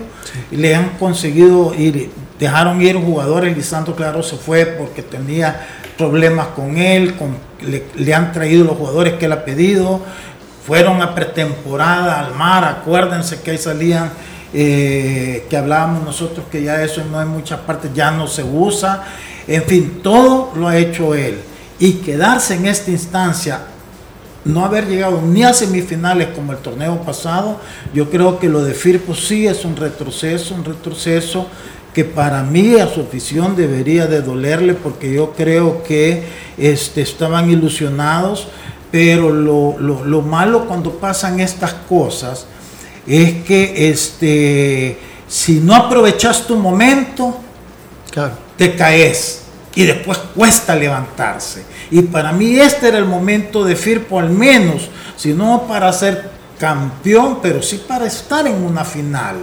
[0.51, 6.49] y le han conseguido ir, dejaron ir jugadores, Lisandro Claro se fue porque tenía problemas
[6.49, 10.01] con él, con, le, han traído los jugadores que él ha pedido,
[10.67, 14.11] fueron a pretemporada al mar, acuérdense que ahí salían
[14.53, 19.05] eh, que hablábamos nosotros que ya eso no en muchas partes ya no se usa.
[19.49, 21.41] En fin, todo lo ha hecho él.
[21.81, 23.63] Y quedarse en esta instancia,
[24.45, 27.59] no haber llegado ni a semifinales como el torneo pasado,
[27.95, 31.47] yo creo que lo de Firpo sí es un retroceso, un retroceso
[31.95, 36.23] que para mí a su afición debería de dolerle porque yo creo que
[36.59, 38.49] este, estaban ilusionados,
[38.91, 42.47] pero lo, lo malo cuando pasan estas cosas
[43.07, 47.39] es que este, si no aprovechas tu momento,
[48.59, 49.45] te caes
[49.75, 51.63] y después cuesta levantarse.
[51.91, 56.31] Y para mí este era el momento de Firpo al menos, si no para ser
[56.59, 59.37] campeón, pero sí para estar en una final.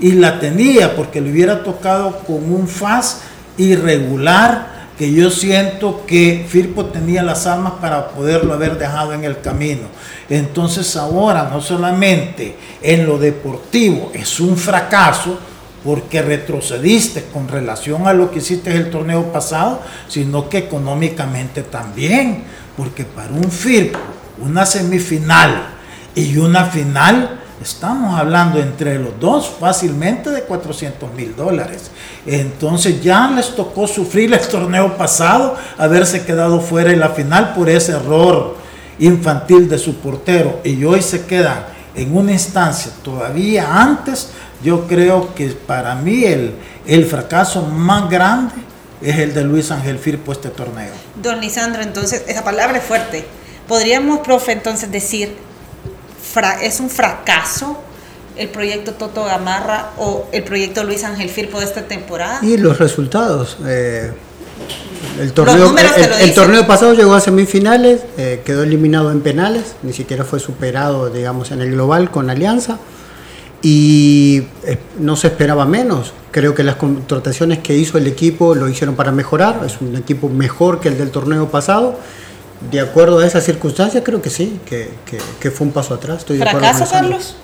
[0.00, 3.20] Y la tenía porque le hubiera tocado con un FAS
[3.56, 9.40] irregular que yo siento que Firpo tenía las armas para poderlo haber dejado en el
[9.40, 9.88] camino.
[10.28, 15.38] Entonces ahora no solamente en lo deportivo es un fracaso,
[15.86, 22.42] porque retrocediste con relación a lo que hiciste el torneo pasado, sino que económicamente también,
[22.76, 24.00] porque para un Firpo,
[24.40, 25.68] una semifinal
[26.16, 31.92] y una final, estamos hablando entre los dos fácilmente de 400 mil dólares.
[32.26, 37.70] Entonces ya les tocó sufrir el torneo pasado, haberse quedado fuera en la final por
[37.70, 38.56] ese error
[38.98, 44.30] infantil de su portero y hoy se quedan en una instancia todavía antes,
[44.62, 46.54] yo creo que para mí el,
[46.86, 48.54] el fracaso más grande
[49.02, 50.92] es el de Luis Ángel Firpo este torneo.
[51.22, 53.24] Don Lisandro, entonces esa palabra es fuerte.
[53.68, 55.36] Podríamos, profe, entonces decir,
[56.62, 57.82] es un fracaso
[58.36, 62.40] el proyecto Toto Gamarra o el proyecto Luis Ángel Firpo de esta temporada?
[62.42, 63.56] Y los resultados.
[63.66, 64.12] Eh,
[65.18, 65.74] El torneo,
[66.20, 71.08] el, torneo pasado llegó a semifinales, eh, quedó eliminado en penales, ni siquiera fue superado,
[71.08, 72.78] digamos, en el global con Alianza
[73.68, 76.12] y eh, no se esperaba menos.
[76.30, 80.28] Creo que las contrataciones que hizo el equipo lo hicieron para mejorar, es un equipo
[80.28, 81.98] mejor que el del torneo pasado.
[82.70, 84.88] De acuerdo a esas circunstancias, creo que sí, que,
[85.40, 86.18] que, fue un paso atrás.
[86.18, 87.34] Estoy ¿Fracaso, Carlos?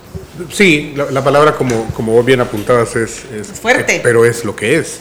[0.53, 3.99] Sí, la, palabra, como, como vos bien apuntabas, es, es fuerte.
[4.05, 5.01] pero es lo que es.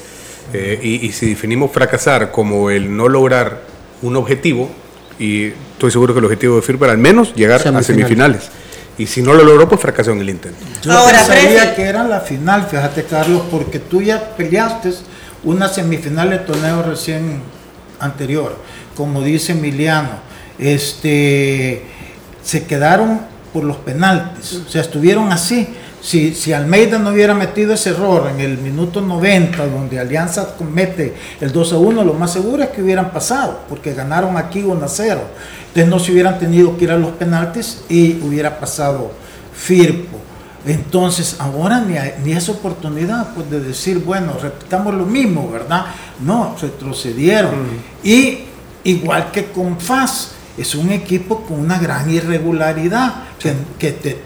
[0.54, 3.62] Eh, y, si definimos fracasar como el no lograr
[4.02, 4.72] un objetivo,
[5.20, 8.50] y estoy seguro que el objetivo de FIRP era al menos llegar a semifinales.
[8.98, 10.60] Y si no lo logró, pues fracasó en el intento.
[10.84, 14.94] Yo Ahora, sabía que era la final, fíjate Carlos, porque tú ya peleaste
[15.44, 17.42] una semifinal de torneo recién
[18.00, 18.58] anterior,
[18.96, 20.10] como dice Emiliano,
[20.60, 21.84] este,
[22.44, 23.22] se quedaron
[23.54, 25.68] por los penaltis, o sea, estuvieron así.
[26.02, 31.14] Si, si, Almeida no hubiera metido ese error en el minuto 90, donde Alianza comete
[31.40, 34.84] el 2 a 1, lo más seguro es que hubieran pasado, porque ganaron aquí 1
[34.84, 35.22] a 0.
[35.68, 39.12] Entonces no se hubieran tenido que ir a los penaltis y hubiera pasado
[39.54, 40.18] Firpo.
[40.66, 45.86] Entonces ahora ni, ni esa oportunidad pues, de decir, bueno, repitamos lo mismo, ¿verdad?
[46.20, 47.52] No, retrocedieron.
[48.04, 48.40] Y
[48.84, 53.24] igual que con FAS, es un equipo con una gran irregularidad,
[53.80, 54.18] que, te,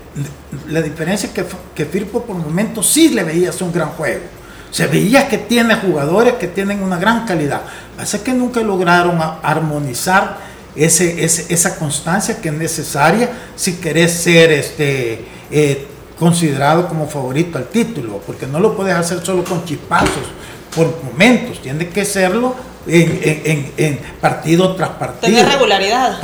[0.68, 4.24] la diferencia es que, que Firpo por momentos sí le veías un gran juego.
[4.72, 7.62] Se veía que tiene jugadores que tienen una gran calidad.
[7.96, 10.38] Pasa que nunca lograron armonizar
[10.76, 15.88] ese, esa constancia que es necesaria si querés ser este, eh,
[16.20, 20.34] considerado como favorito al título, porque no lo puedes hacer solo con chispazos
[20.76, 22.54] por momentos, tiene que serlo
[22.88, 25.36] en, en partido tras partido.
[25.36, 26.18] Tener regularidad.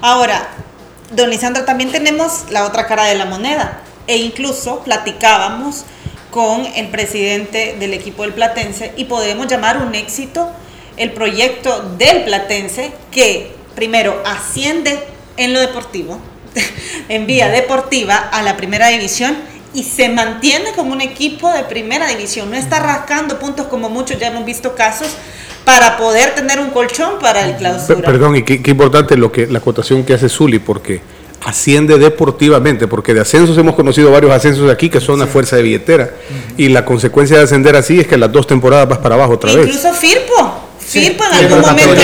[0.00, 0.48] Ahora,
[1.10, 3.80] Don Lisandro, también tenemos la otra cara de la moneda.
[4.06, 5.84] E incluso platicábamos
[6.30, 10.50] con el presidente del equipo del Platense y podemos llamar un éxito
[10.96, 14.98] el proyecto del Platense que primero asciende
[15.36, 16.18] en lo deportivo,
[17.08, 19.36] en vía deportiva a la primera división
[19.72, 22.50] y se mantiene como un equipo de primera división.
[22.50, 25.08] No está rascando puntos como muchos, ya hemos visto casos
[25.68, 28.00] para poder tener un colchón para el clausura.
[28.00, 31.02] Perdón, y qué, importante lo que la acotación que hace Zuli, porque
[31.44, 35.62] asciende deportivamente, porque de ascensos hemos conocido varios ascensos aquí que son a fuerza de
[35.62, 36.10] billetera,
[36.56, 39.52] y la consecuencia de ascender así es que las dos temporadas vas para abajo otra
[39.52, 39.66] vez.
[39.66, 40.64] Incluso Firpo.
[40.78, 42.02] Firpo en algún momento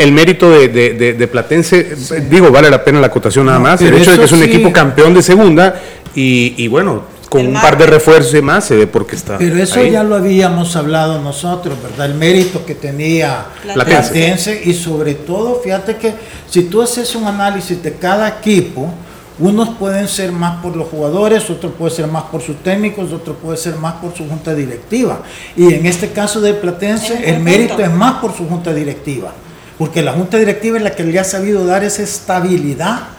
[0.00, 1.96] el, mérito de, Platense,
[2.28, 3.80] digo, vale la pena la acotación nada más.
[3.80, 5.80] El hecho de que es un equipo campeón de segunda
[6.14, 9.38] y, y bueno, con un par de refuerzos y más se ve porque está.
[9.38, 12.06] Pero eso ya lo habíamos hablado nosotros, ¿verdad?
[12.06, 16.14] El mérito que tenía Platense y sobre todo, fíjate que
[16.48, 18.92] si tú haces un análisis de cada equipo,
[19.38, 23.36] unos pueden ser más por los jugadores, otros pueden ser más por sus técnicos, otros
[23.40, 25.22] pueden ser más por su junta directiva.
[25.56, 29.32] Y en este caso de Platense, el mérito es más por su junta directiva,
[29.76, 33.17] porque la junta directiva es la que le ha sabido dar esa estabilidad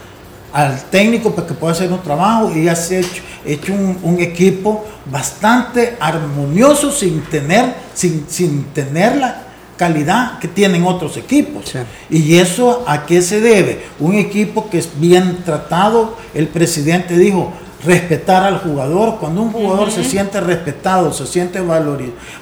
[0.51, 5.97] al técnico para que pueda hacer un trabajo y ha hecho, hecho un, equipo bastante
[5.99, 9.43] armonioso sin tener, sin, sin tener la
[9.77, 11.73] calidad que tienen otros equipos.
[12.09, 13.85] Y eso a qué se debe?
[13.99, 17.53] Un equipo que es bien tratado, el presidente dijo,
[17.85, 19.17] respetar al jugador.
[19.19, 21.61] Cuando un jugador se siente respetado, se siente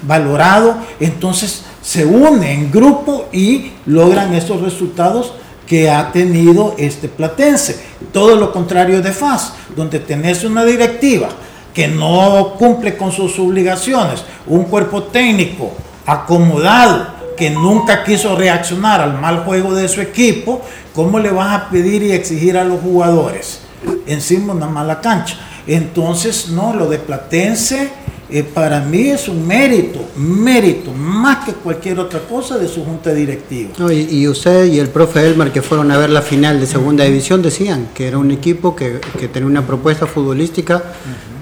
[0.02, 5.34] valorado, entonces se une en grupo y logran esos resultados
[5.68, 7.80] que ha tenido este Platense.
[8.12, 11.30] Todo lo contrario de FAS, donde tenés una directiva
[11.74, 15.74] que no cumple con sus obligaciones, un cuerpo técnico
[16.08, 20.62] acomodado que nunca quiso reaccionar al mal juego de su equipo,
[20.96, 23.60] ¿cómo le vas a pedir y exigir a los jugadores?
[24.08, 25.38] Encima una mala cancha.
[25.68, 27.92] Entonces, no, lo de Platense
[28.30, 33.14] eh, para mí es un mérito, mérito, más que cualquier otra cosa de su junta
[33.14, 33.72] directiva.
[33.92, 37.42] y, usted y el profe Elmar que fueron a ver la final de segunda división
[37.42, 39.00] decían que era un equipo que,
[39.32, 40.84] tenía una propuesta futbolística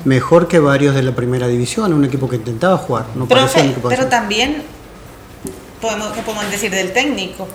[0.03, 3.07] mejor que varios de la primera división, un equipo que intentaba jugar.
[3.15, 4.61] No profe, pero también
[5.81, 7.47] podemos, ¿qué podemos decir del técnico?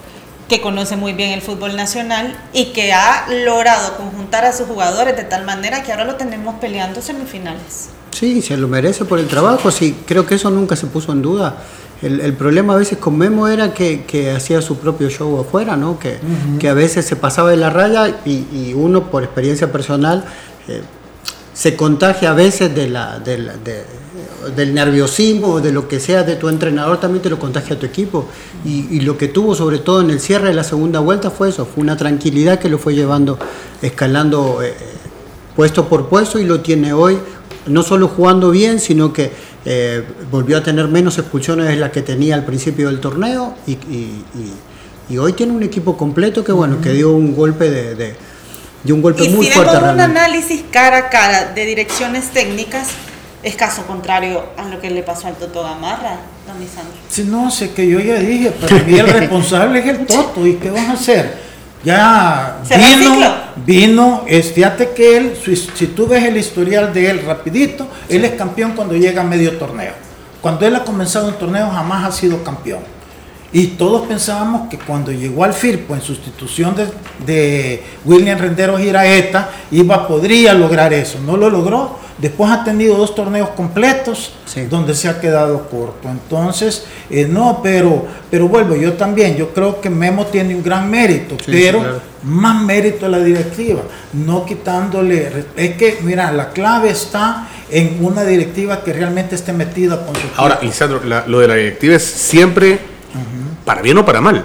[0.51, 5.17] Que conoce muy bien el fútbol nacional y que ha logrado conjuntar a sus jugadores
[5.17, 7.91] de tal manera que ahora lo tenemos peleando semifinales.
[8.11, 11.23] Sí, se lo merece por el trabajo, sí, creo que eso nunca se puso en
[11.23, 11.57] duda.
[12.03, 15.99] El, problema a veces con Memo era que, hacía su propio show afuera, ¿no?
[15.99, 16.19] Que,
[16.59, 20.25] que, a veces se pasaba de la raya y, uno, por experiencia personal,
[20.67, 20.83] eh,
[21.53, 23.21] se contagia a veces de la,
[24.57, 27.87] del nerviosismo, de lo que sea de tu entrenador, también te lo contagia a tu
[27.87, 28.27] equipo.
[28.65, 31.67] Y, lo que tuvo, sobre todo en el cierre de la segunda vuelta, fue eso,
[31.67, 33.39] fue una tranquilidad que lo fue llevando,
[33.83, 34.75] escalando eh,
[35.57, 37.19] puesto por puesto y lo tiene hoy
[37.67, 39.31] no solo jugando bien, sino que
[39.65, 43.79] eh, volvió a tener menos expulsiones de las que tenía al principio del torneo y,
[45.19, 47.95] hoy tiene un equipo completo que bueno, que dio un golpe de,
[48.85, 49.77] de, un golpe muy si fuerte.
[49.77, 52.91] un análisis cara a cara de direcciones técnicas,
[53.43, 56.93] es caso contrario a lo que le pasó al Toto Gamarra, don Lisandro.
[57.09, 60.55] Sí, no, sé que yo ya dije, para mí el responsable es el Toto, ¿y
[60.55, 61.51] qué van a hacer?
[61.83, 63.35] Ya vino,
[63.65, 68.33] vino, es, fíjate que él, si, tú ves el historial de él rapidito, él es
[68.33, 69.93] campeón cuando llega a medio torneo.
[70.43, 72.81] Cuando él ha comenzado un torneo jamás ha sido campeón.
[73.53, 76.87] Y todos pensábamos que cuando llegó al FIRPO en sustitución de,
[77.25, 81.19] de William Rendero Giraeta, iba, podría lograr eso.
[81.25, 84.33] No lo logró Después ha tenido dos torneos completos
[84.69, 86.09] donde se ha quedado corto.
[86.09, 90.91] Entonces, eh, no, pero, pero vuelvo, yo también, yo creo que Memo tiene un gran
[90.91, 97.49] mérito, pero más mérito a la directiva, no quitándole, es que, mira, la clave está
[97.71, 100.23] en una directiva que realmente esté metida con su...
[100.37, 102.79] Ahora, Lisandro, lo de la directiva es siempre
[103.65, 104.45] para bien o para mal.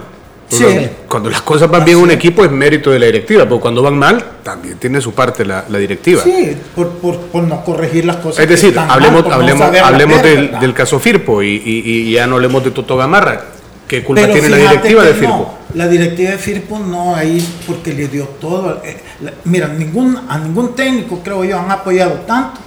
[1.07, 3.97] Cuando las cosas van bien un equipo es mérito de la directiva, pero cuando van
[3.97, 6.23] mal también tiene su parte la, directiva.
[6.23, 8.43] Sí, por, no corregir las cosas.
[8.43, 13.45] Es decir, hablemos, hablemos, hablemos del, caso Firpo y, ya no hablemos de Toto Gamarra.
[13.87, 15.55] ¿Qué culpa tiene la directiva de Firpo?
[15.75, 18.81] la directiva de Firpo no ahí porque le dio todo.
[18.83, 18.97] Eh,
[19.43, 22.61] mira, ningún, a ningún técnico creo yo han apoyado tanto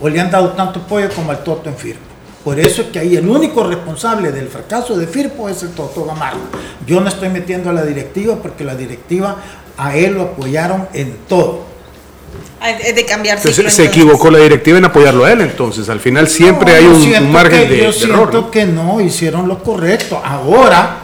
[0.00, 2.09] o le han dado tanto apoyo como al Toto en Firpo.
[2.44, 6.04] Por eso es que ahí el único responsable del fracaso de Firpo es el Toto
[6.06, 6.38] Gamarra.
[6.86, 9.36] Yo no estoy metiendo a la directiva porque la directiva
[9.76, 11.64] a él lo apoyaron en todo.
[12.82, 16.74] Es de cambiar se equivocó la directiva en apoyarlo a él, entonces al final siempre
[16.74, 20.20] hay un, margen de, Yo siento que no hicieron lo correcto.
[20.22, 20.98] Ahora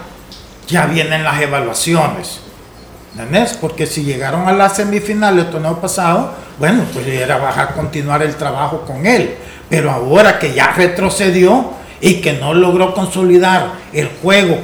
[0.67, 2.46] ya vienen las evaluaciones.
[3.59, 8.35] Porque si llegaron a la semifinal del torneo pasado, bueno, pues era bajar, continuar el
[8.35, 9.35] trabajo con él.
[9.69, 14.57] Pero ahora que ya retrocedió y que no logró consolidar el juego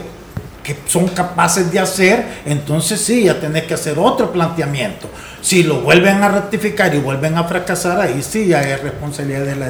[0.63, 5.09] que son capaces de hacer, entonces sí, ya tenés que hacer otro planteamiento.
[5.41, 9.55] Si lo vuelven a ratificar y vuelven a fracasar, ahí sí ya es responsabilidad de
[9.57, 9.69] la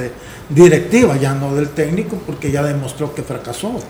[0.49, 3.81] directiva, ya no del técnico, porque ya demostró que fracasó.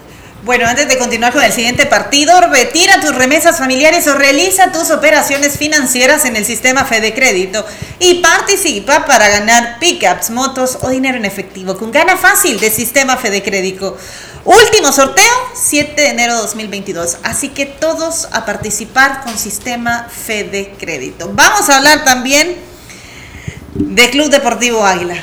[0.44, 4.92] Bueno, antes de continuar con el siguiente partido, retira tus remesas familiares o realiza tus
[4.92, 7.66] operaciones financieras en el sistema Fede Crédito
[8.00, 13.16] y participa para ganar pickups, motos o dinero en efectivo con gana fácil del sistema
[13.16, 13.98] Fede Crédito.
[14.44, 15.24] Último sorteo,
[15.54, 17.20] 7 de enero de 2022.
[17.24, 21.32] Así que todos a participar con sistema Fede Crédito.
[21.34, 22.58] Vamos a hablar también
[23.76, 25.16] de Club Deportivo Águila.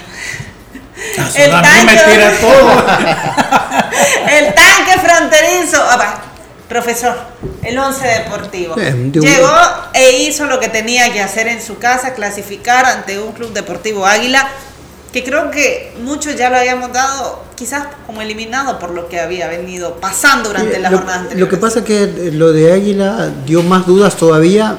[1.34, 2.70] El tanque, todo.
[4.38, 5.78] el tanque fronterizo.
[5.82, 6.20] Ah,
[6.68, 7.16] profesor,
[7.62, 8.76] el 11 deportivo.
[8.76, 9.57] Llegó
[9.92, 14.07] e hizo lo que tenía que hacer en su casa, clasificar ante un club deportivo
[14.07, 14.48] Águila,
[15.12, 19.48] que creo que muchos ya lo habíamos dado quizás como eliminado por lo que había
[19.48, 21.40] venido pasando durante la jornada anterior.
[21.40, 24.78] Lo que pasa es que lo de Águila dio más dudas todavía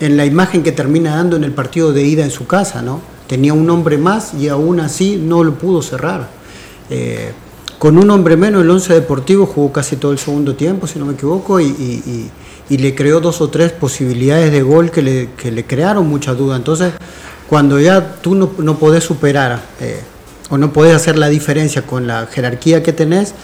[0.00, 3.00] en la imagen que termina dando en el partido de ida en su casa, ¿no?
[3.28, 6.28] Tenía un hombre más y aún así no lo pudo cerrar.
[6.90, 7.30] Eh,
[7.78, 11.04] con un hombre menos, el 11 Deportivo jugó casi todo el segundo tiempo, si no
[11.04, 12.30] me equivoco, y,
[12.68, 16.56] le creó dos o tres posibilidades de gol que le, que le crearon mucha duda.
[16.56, 16.92] Entonces,
[17.48, 20.00] cuando ya tú no, no podés superar eh,
[20.50, 23.34] o no podés hacer la diferencia con la jerarquía que tenés,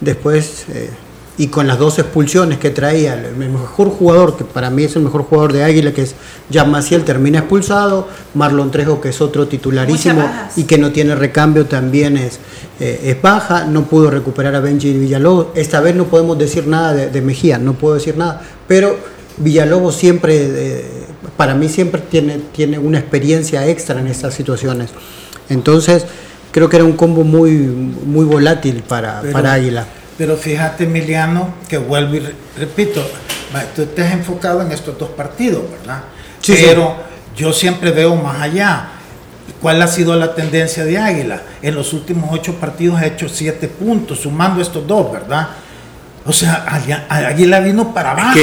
[0.00, 0.90] después eh,
[1.38, 5.02] y con las dos expulsiones que traía, el mejor jugador, que para mí es el
[5.02, 6.14] mejor jugador de Águila, que es
[6.52, 11.64] Jan Maciel, termina expulsado, Marlon Trejo, que es otro titularísimo y que no tiene recambio,
[11.66, 12.38] también es,
[12.80, 16.92] eh, es baja, no pudo recuperar a Benji Villalobos, esta vez no podemos decir nada
[16.92, 18.96] de, Mejía, no puedo decir nada, pero
[19.38, 20.84] Villalobos siempre, eh,
[21.38, 24.90] para mí siempre tiene, tiene una experiencia extra en estas situaciones,
[25.48, 26.04] entonces
[26.50, 29.86] creo que era un combo muy, muy volátil para, para Águila.
[30.18, 32.22] Pero fíjate, Emiliano, que vuelvo y
[32.58, 33.02] repito,
[33.74, 36.02] tú te has enfocado en estos dos partidos, ¿verdad?
[36.40, 36.96] Sí, Pero
[37.36, 38.88] yo siempre veo más allá.
[39.60, 41.40] ¿Cuál ha sido la tendencia de Águila?
[41.62, 45.48] En los últimos ocho partidos ha hecho siete puntos, sumando estos dos, ¿verdad?
[46.24, 46.64] O sea,
[47.08, 48.38] Águila vino para abajo.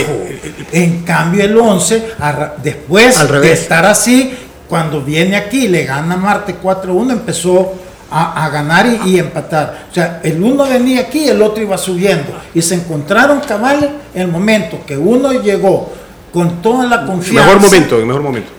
[0.71, 2.13] en cambio, el 11,
[2.61, 4.33] después de estar así,
[4.67, 7.73] cuando viene aquí, le gana Marte 4-1, empezó
[8.11, 9.87] a, ganar y, empatar.
[9.89, 12.33] O sea, el uno venía aquí, el otro iba subiendo.
[12.53, 15.91] Y se encontraron cabales en el momento que uno llegó
[16.33, 17.45] con toda la confianza.
[17.45, 18.51] Mejor momento, el mejor momento.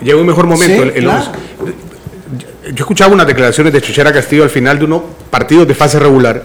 [0.00, 0.82] Llegó un mejor momento.
[0.82, 5.98] el, Yo escuchaba unas declaraciones de Chuchera Castillo al final de unos partidos de fase
[5.98, 6.42] regular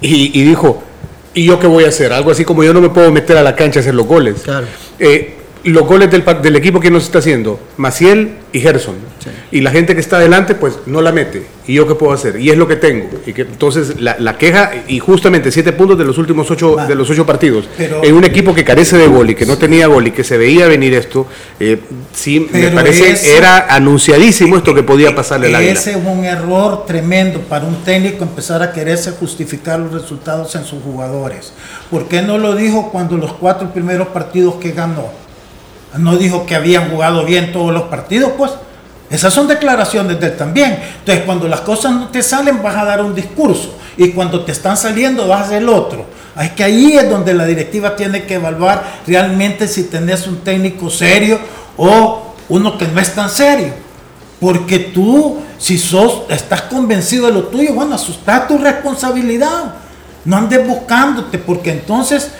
[0.00, 0.82] y, dijo,
[1.34, 2.12] ¿y yo qué voy a hacer?
[2.12, 4.42] Algo así como yo no me puedo meter a la cancha a hacer los goles.
[4.98, 8.96] Eh, los goles del, del equipo que nos está haciendo, Maciel y Gerson.
[9.50, 11.46] Y la gente que está adelante, pues no la mete.
[11.66, 12.40] ¿Y yo qué puedo hacer?
[12.40, 13.08] Y es lo que tengo.
[13.26, 16.94] Y que, entonces, la, la queja, y justamente siete puntos de los últimos ocho, de
[16.94, 19.86] los ocho partidos, Pero- en un equipo que carece de gol y que no tenía
[19.86, 21.26] gol y que se veía venir esto,
[21.60, 21.78] eh,
[22.12, 25.72] sí, me parece, ese- era anunciadísimo esto que podía pasarle al águila.
[25.72, 30.64] Ese es un error tremendo para un técnico empezar a quererse justificar los resultados en
[30.64, 31.52] sus jugadores.
[31.90, 35.22] ¿Por qué no lo dijo cuando los cuatro primeros partidos que ganó?
[35.98, 38.52] No dijo que habían jugado bien todos los partidos, pues.
[39.10, 40.78] Esas son declaraciones de él también.
[41.00, 43.74] Entonces, cuando las cosas no te salen, vas a dar un discurso.
[43.98, 46.06] Y cuando te están saliendo, vas a hacer otro.
[46.40, 50.88] Es que ahí es donde la directiva tiene que evaluar realmente si tenés un técnico
[50.88, 51.38] serio
[51.76, 53.74] o uno que no es tan serio.
[54.40, 59.74] Porque tú, si sos, estás convencido de lo tuyo, bueno, asusta tu responsabilidad.
[60.24, 62.30] No andes buscándote, porque entonces,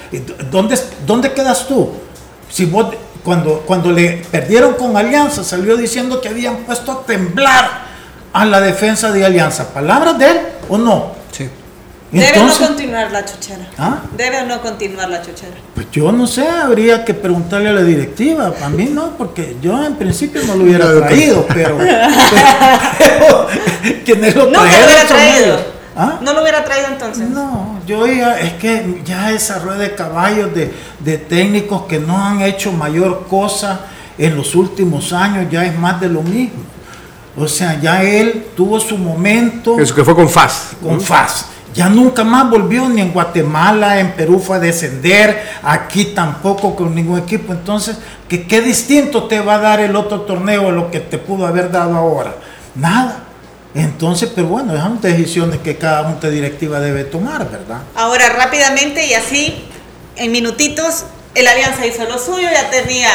[0.51, 1.91] ¿dónde, dónde quedas tú?
[2.49, 2.95] Si vos,
[3.25, 7.83] cuando, cuando le perdieron con Alianza, salió diciendo que habían puesto a temblar
[8.33, 9.69] a la defensa de Alianza.
[9.73, 11.13] ¿Palabras de él o no?
[11.31, 11.49] Sí.
[12.11, 13.71] Debe o no continuar la chuchera.
[13.79, 14.03] ¿Ah?
[14.17, 15.55] Debe o no continuar la chuchera.
[15.75, 18.53] Pues yo no sé, habría que preguntarle a la directiva.
[18.63, 21.79] A mí no, porque yo en principio no lo hubiera No, traído, pero,
[22.99, 23.47] pero
[24.05, 25.59] quienes lo No lo trajeron hubiera traído.
[25.97, 26.19] ¿Ah?
[26.21, 27.29] No lo hubiera traído entonces.
[27.31, 32.17] No, yo ya, es que ya esa rueda de caballos de, de técnicos que no
[32.17, 33.87] han hecho mayor cosa
[34.19, 36.61] en los últimos años ya es más de lo mismo.
[37.37, 40.73] O sea, ya él tuvo su momento Eso que fue con FAS.
[40.83, 41.47] con FAS.
[41.75, 46.95] Ya nunca más volvió ni en Guatemala, en Perú fue a descender, aquí tampoco con
[46.95, 47.55] ningún equipo.
[47.55, 47.97] Entonces,
[48.29, 51.47] ¿qué, qué distinto te va a dar el otro torneo a lo que te pudo
[51.47, 52.35] haber dado ahora?
[52.75, 53.25] Nada.
[53.75, 57.79] Entonces, pero bueno, son decisiones que cada junta directiva debe tomar, ¿verdad?
[57.95, 59.65] Ahora, rápidamente y así,
[60.17, 61.05] en minutitos,
[61.35, 63.09] el Alianza hizo lo suyo, ya tenía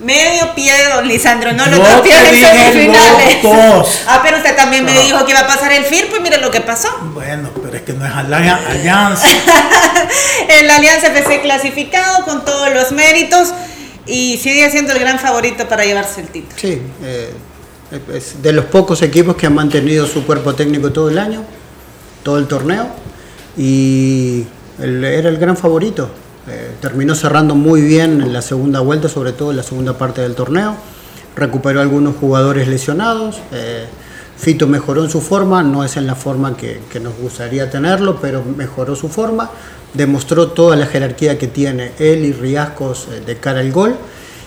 [0.00, 3.42] medio pie de don Lisandro, no lo te en semifinales.
[3.44, 4.00] los dos.
[4.08, 5.00] Ah, pero usted también me No.
[5.00, 6.88] dijo que iba a pasar el FIR, pues mire lo que pasó.
[7.14, 9.26] Bueno, pero es que no es ali- alianza.
[10.48, 13.48] El Alianza FC clasificado con todos los méritos
[14.06, 16.54] y sigue siendo el gran favorito para llevarse el título.
[16.60, 17.32] Sí, eh,
[18.42, 21.42] de los pocos equipos que han mantenido su cuerpo técnico todo el año,
[22.22, 22.86] todo el torneo,
[23.56, 24.44] y
[24.78, 26.10] era el gran favorito.
[26.48, 30.20] Eh, terminó cerrando muy bien en la segunda vuelta, sobre todo en la segunda parte
[30.20, 30.76] del torneo.
[31.34, 33.40] Recuperó algunos jugadores lesionados.
[33.52, 33.86] eh,
[34.36, 38.18] Fito mejoró en su forma, no es en la forma que, que nos gustaría tenerlo,
[38.20, 39.50] pero mejoró su forma.
[39.94, 43.96] Demostró toda la jerarquía que tiene él y Riascos eh, de cara al gol.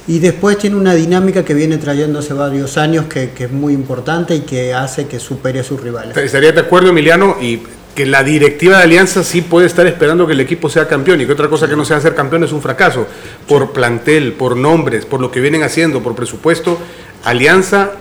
[0.09, 3.73] Y después tiene una dinámica que viene trayendo hace varios años que, que es muy
[3.73, 6.17] importante y que hace que supere a sus rivales.
[6.17, 7.61] Estaría de acuerdo, Emiliano, y
[7.93, 11.27] que la directiva de Alianza sí puede estar esperando que el equipo sea campeón y
[11.27, 13.05] que otra cosa que no sea ser campeón es un fracaso.
[13.47, 16.79] Por plantel, por nombres, por lo que vienen haciendo, por presupuesto,
[17.23, 17.91] Alianza,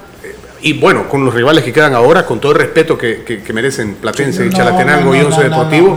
[0.60, 3.52] y bueno, con los rivales que quedan ahora, con todo el respeto que, que- que
[3.52, 5.96] merecen Platense, No, Chalatenango y no, Once no, no, Deportivo,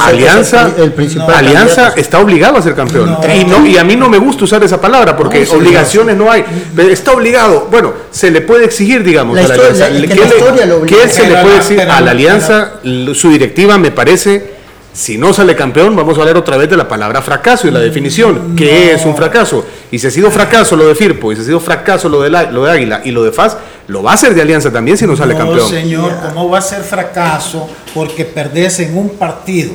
[0.00, 3.16] Alianza, el principal Alianza está obligado a ser campeón.
[3.34, 6.44] Y, no, y a mí no me gusta usar esa palabra porque obligaciones no hay.
[6.90, 7.68] Está obligado.
[7.70, 9.86] Bueno, se le puede exigir, digamos, La a la Alianza.
[9.88, 10.96] ¿Qué la le- historia lo obliga.
[11.02, 12.72] ¿Qué se le puede pero a la Alianza?
[13.14, 14.56] Su directiva me parece.
[14.92, 17.80] Si no sale campeón, vamos a hablar otra vez de la palabra fracaso y la
[17.80, 18.56] definición.
[18.56, 19.66] ¿Qué es un fracaso?
[19.90, 22.30] Y si ha sido fracaso lo de Firpo, y si ha sido fracaso lo de,
[22.30, 24.96] la- lo de Águila y lo de FAS, lo va a hacer de Alianza también
[24.96, 25.68] si no sale no, campeón.
[25.68, 27.68] señor, ¿cómo va a ser fracaso?
[27.94, 29.72] Porque perdés en un partido.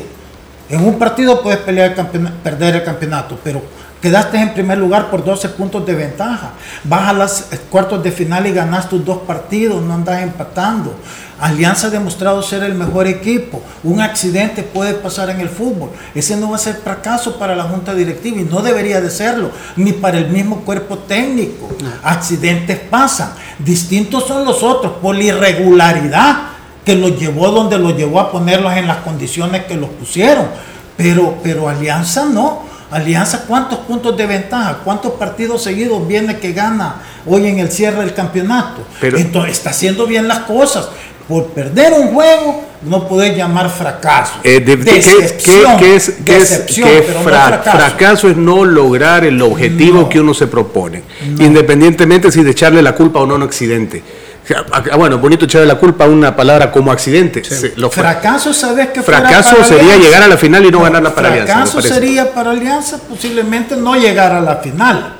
[0.69, 3.61] En un partido puedes pelear el perder el campeonato, pero
[4.01, 6.51] quedaste en primer lugar por 12 puntos de ventaja.
[6.83, 10.95] Vas a los cuartos de final y ganas tus dos partidos, no andas empatando.
[11.39, 13.63] Alianza ha demostrado ser el mejor equipo.
[13.83, 15.89] Un accidente puede pasar en el fútbol.
[16.13, 19.49] Ese no va a ser fracaso para la junta directiva y no debería de serlo,
[19.75, 21.69] ni para el mismo cuerpo técnico.
[22.03, 23.33] Accidentes pasan.
[23.57, 26.37] Distintos son los otros por la irregularidad
[26.85, 30.47] que los llevó donde los llevó a ponerlos en las condiciones que los pusieron.
[30.95, 32.70] Pero, pero Alianza no.
[32.91, 34.79] Alianza, ¿cuántos puntos de ventaja?
[34.83, 38.81] ¿Cuántos partidos seguidos viene que gana hoy en el cierre del campeonato?
[38.99, 40.89] Pero- Entonces, está haciendo bien las cosas.
[41.27, 44.33] Por perder un juego, no puedes llamar fracaso.
[44.43, 47.77] Eh, de- ¿qué- Decepción, qué- qué es, qué es- decepción, qué pero no fra- fracaso.
[47.77, 51.03] fracaso es no lograr el objetivo que uno se propone,
[51.39, 54.03] independientemente si de echarle la culpa o no a un accidente.
[54.51, 57.43] Sea, ah, bueno, bonito echarle la culpa a una palabra como accidente.
[57.43, 60.05] Se- Fracaso, ¿sabes qué fuera fracaso para sería Alianza?
[60.07, 61.53] llegar a la final y no, ganarla para Alianza.
[61.53, 65.15] Fracaso sería para Alianza posiblemente no llegar a la final.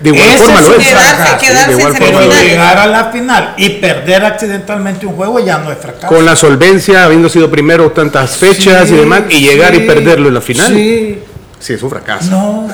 [0.00, 0.88] De igual Ese forma es lo un es.
[0.88, 1.38] Quedarse- fracaso.
[1.46, 2.42] quedarse de igual forma Pero lo es.
[2.42, 6.06] llegar a la final y perder accidentalmente un juego ya no es fracaso.
[6.08, 10.28] Con la solvencia, habiendo sido primero tantas fechas Sí, y demás, y llegar y perderlo
[10.28, 10.72] en la final.
[10.74, 11.18] Sí,
[11.60, 12.30] Sí, es un fracaso.
[12.30, 12.68] no.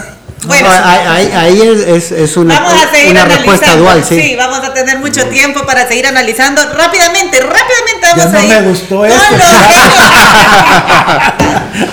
[0.46, 2.64] Bueno, ahí, ahí es, es, una,
[3.10, 4.18] una respuesta dual, sí.
[4.20, 6.62] Sí, vamos a tener mucho tiempo para seguir analizando.
[6.72, 8.48] Rápidamente, rápidamente vamos ya a no ir.
[8.48, 9.20] me gustó esto.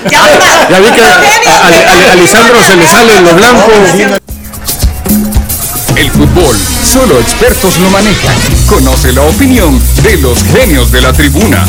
[0.09, 0.21] ya,
[0.69, 1.11] ya vi que a, a,
[2.11, 3.69] a, Lisandro se le sale lo blanco.
[5.97, 8.35] El fútbol, solo expertos lo manejan.
[8.67, 11.65] Conoce la opinión de los genios de la tribuna.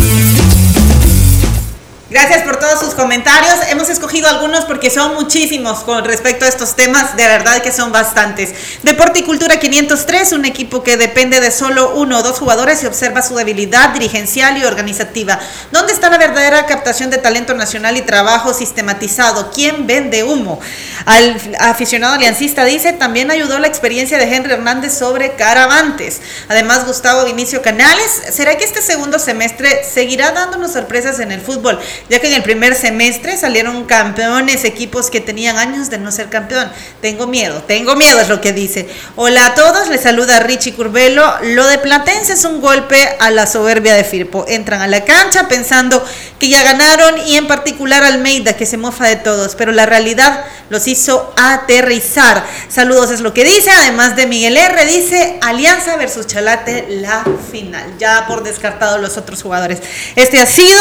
[2.10, 3.54] Gracias por todos sus comentarios.
[3.68, 7.16] Hemos escogido algunos porque son muchísimos con respecto a estos temas.
[7.16, 8.54] De verdad que son bastantes.
[8.82, 12.86] Deporte y Cultura 503, un equipo que depende de solo uno o dos jugadores y
[12.86, 15.38] observa su debilidad dirigencial y organizativa.
[15.70, 19.50] ¿Dónde está la verdadera captación de talento nacional y trabajo sistematizado?
[19.52, 20.60] ¿Quién vende humo?
[21.04, 26.22] Al aficionado aliancista dice, también ayudó la experiencia de Henry Hernández sobre Caravantes.
[26.48, 31.78] Además, Gustavo Vinicio Canales, ¿será que este segundo semestre seguirá dándonos sorpresas en el fútbol?
[32.08, 36.28] Ya que en el primer semestre salieron campeones, equipos que tenían años de no ser
[36.28, 36.70] campeón.
[37.00, 38.88] Tengo miedo, tengo miedo es lo que dice.
[39.16, 41.24] Hola a todos, les saluda Richie Curbelo.
[41.42, 44.44] Lo de Platense es un golpe a la soberbia de Firpo.
[44.48, 46.04] Entran a la cancha pensando
[46.38, 50.44] que ya ganaron y en particular Almeida que se mofa de todos, pero la realidad
[50.70, 52.44] los hizo aterrizar.
[52.68, 57.96] Saludos es lo que dice, además de Miguel R, dice Alianza versus Chalate la final,
[57.98, 59.80] ya por descartado los otros jugadores.
[60.16, 60.80] Este ha sido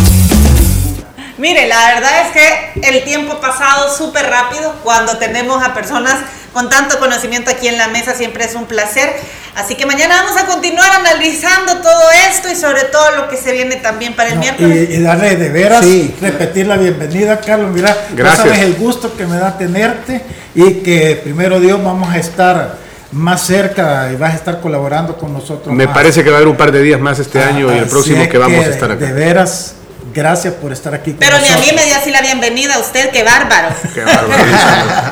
[1.41, 6.17] Mire, la verdad es que el tiempo ha pasado súper rápido cuando tenemos a personas
[6.53, 9.09] con tanto conocimiento aquí en la mesa, siempre es un placer.
[9.55, 13.53] Así que mañana vamos a continuar analizando todo esto y sobre todo lo que se
[13.53, 14.87] viene también para el miércoles.
[14.91, 15.83] Y, darle de veras,
[16.21, 17.71] repetir la bienvenida, Carlos.
[17.71, 18.45] Mira, Gracias.
[18.45, 20.21] sabes el gusto que me da tenerte
[20.53, 22.77] y que primero Dios vamos a estar
[23.13, 25.73] más cerca y vas a estar colaborando con nosotros.
[25.73, 27.79] Me parece que va a haber un par de días más este ah, año y
[27.79, 29.07] el próximo que vamos a estar acá.
[29.07, 29.77] De veras,
[30.13, 31.15] Gracias por estar aquí.
[31.17, 33.69] Pero ni a mí me dio así la bienvenida a usted, qué bárbaro.
[33.93, 34.43] Qué bárbaro,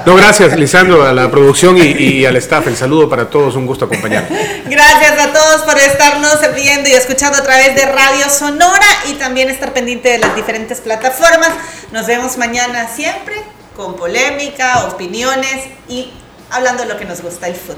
[0.06, 2.68] No, gracias, Lisandro, a la producción y, al staff.
[2.68, 4.28] El saludo para todos, un gusto acompañar.
[4.66, 9.50] Gracias a todos por estarnos viendo y escuchando a través de Radio Sonora y también
[9.50, 11.52] estar pendiente de las diferentes plataformas.
[11.92, 13.36] Nos vemos mañana siempre
[13.76, 16.12] con polémica, opiniones y
[16.50, 17.78] hablando de lo que nos gusta, el fútbol.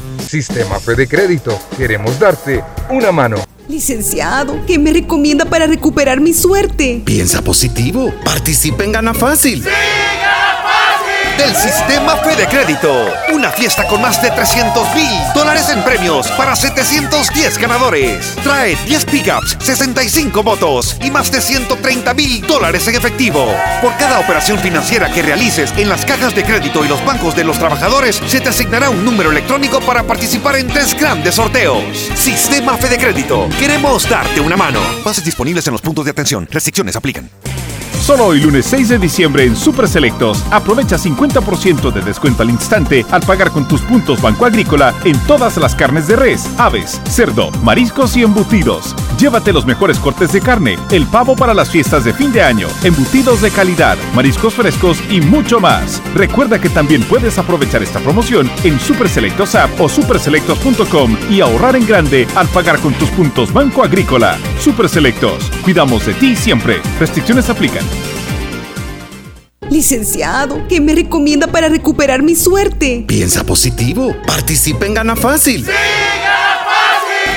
[0.31, 1.59] Sistema Fede Crédito.
[1.75, 3.35] Queremos darte una mano.
[3.67, 7.01] Licenciado, ¿qué me recomienda para recuperar mi suerte?
[7.03, 8.13] Piensa positivo.
[8.23, 9.61] Participa en Gana Fácil.
[9.61, 9.69] ¡Sí,
[11.37, 13.13] del sistema Fede Crédito.
[13.33, 18.35] Una fiesta con más de 300 mil dólares en premios para 710 ganadores.
[18.43, 23.53] Trae 10 pickups, 65 motos y más de 130 mil dólares en efectivo.
[23.81, 27.43] Por cada operación financiera que realices en las cajas de crédito y los bancos de
[27.43, 31.83] los trabajadores, se te asignará un número electrónico para participar en tres grandes sorteos.
[32.15, 33.47] Sistema Fede Crédito.
[33.59, 34.79] Queremos darte una mano.
[35.03, 36.47] Bases disponibles en los puntos de atención.
[36.51, 37.29] Restricciones aplican.
[38.01, 43.05] Solo hoy lunes 6 de diciembre en Super Selectos aprovecha 50% de descuento al instante
[43.11, 47.51] al pagar con tus puntos Banco Agrícola en todas las carnes de res, aves, cerdo,
[47.63, 48.95] mariscos y embutidos.
[49.19, 52.67] Llévate los mejores cortes de carne, el pavo para las fiestas de fin de año,
[52.83, 56.01] embutidos de calidad, mariscos frescos y mucho más.
[56.15, 61.75] Recuerda que también puedes aprovechar esta promoción en Super Selectos App o superselectos.com y ahorrar
[61.75, 64.39] en grande al pagar con tus puntos Banco Agrícola.
[64.59, 66.81] Super Selectos, cuidamos de ti siempre.
[66.99, 67.90] Restricciones aplican.
[69.71, 73.05] Licenciado, ¿qué me recomienda para recuperar mi suerte?
[73.07, 74.13] Piensa positivo.
[74.27, 75.63] Participa en Gana Fácil.
[75.63, 75.71] ¡Sí,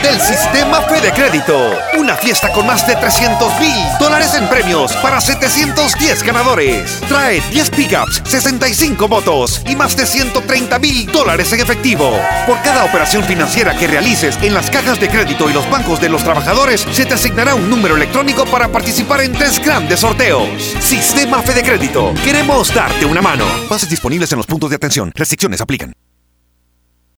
[0.05, 1.57] del sistema Fede Crédito.
[1.97, 7.01] Una fiesta con más de 300 mil dólares en premios para 710 ganadores.
[7.09, 12.21] Trae 10 pickups, 65 motos y más de 130 mil dólares en efectivo.
[12.47, 16.11] Por cada operación financiera que realices en las cajas de crédito y los bancos de
[16.11, 20.47] los trabajadores, se te asignará un número electrónico para participar en tres grandes sorteos.
[20.81, 22.13] Sistema Fede Crédito.
[22.23, 23.47] Queremos darte una mano.
[23.71, 25.13] Bases disponibles en los puntos de atención.
[25.15, 25.95] Restricciones aplican.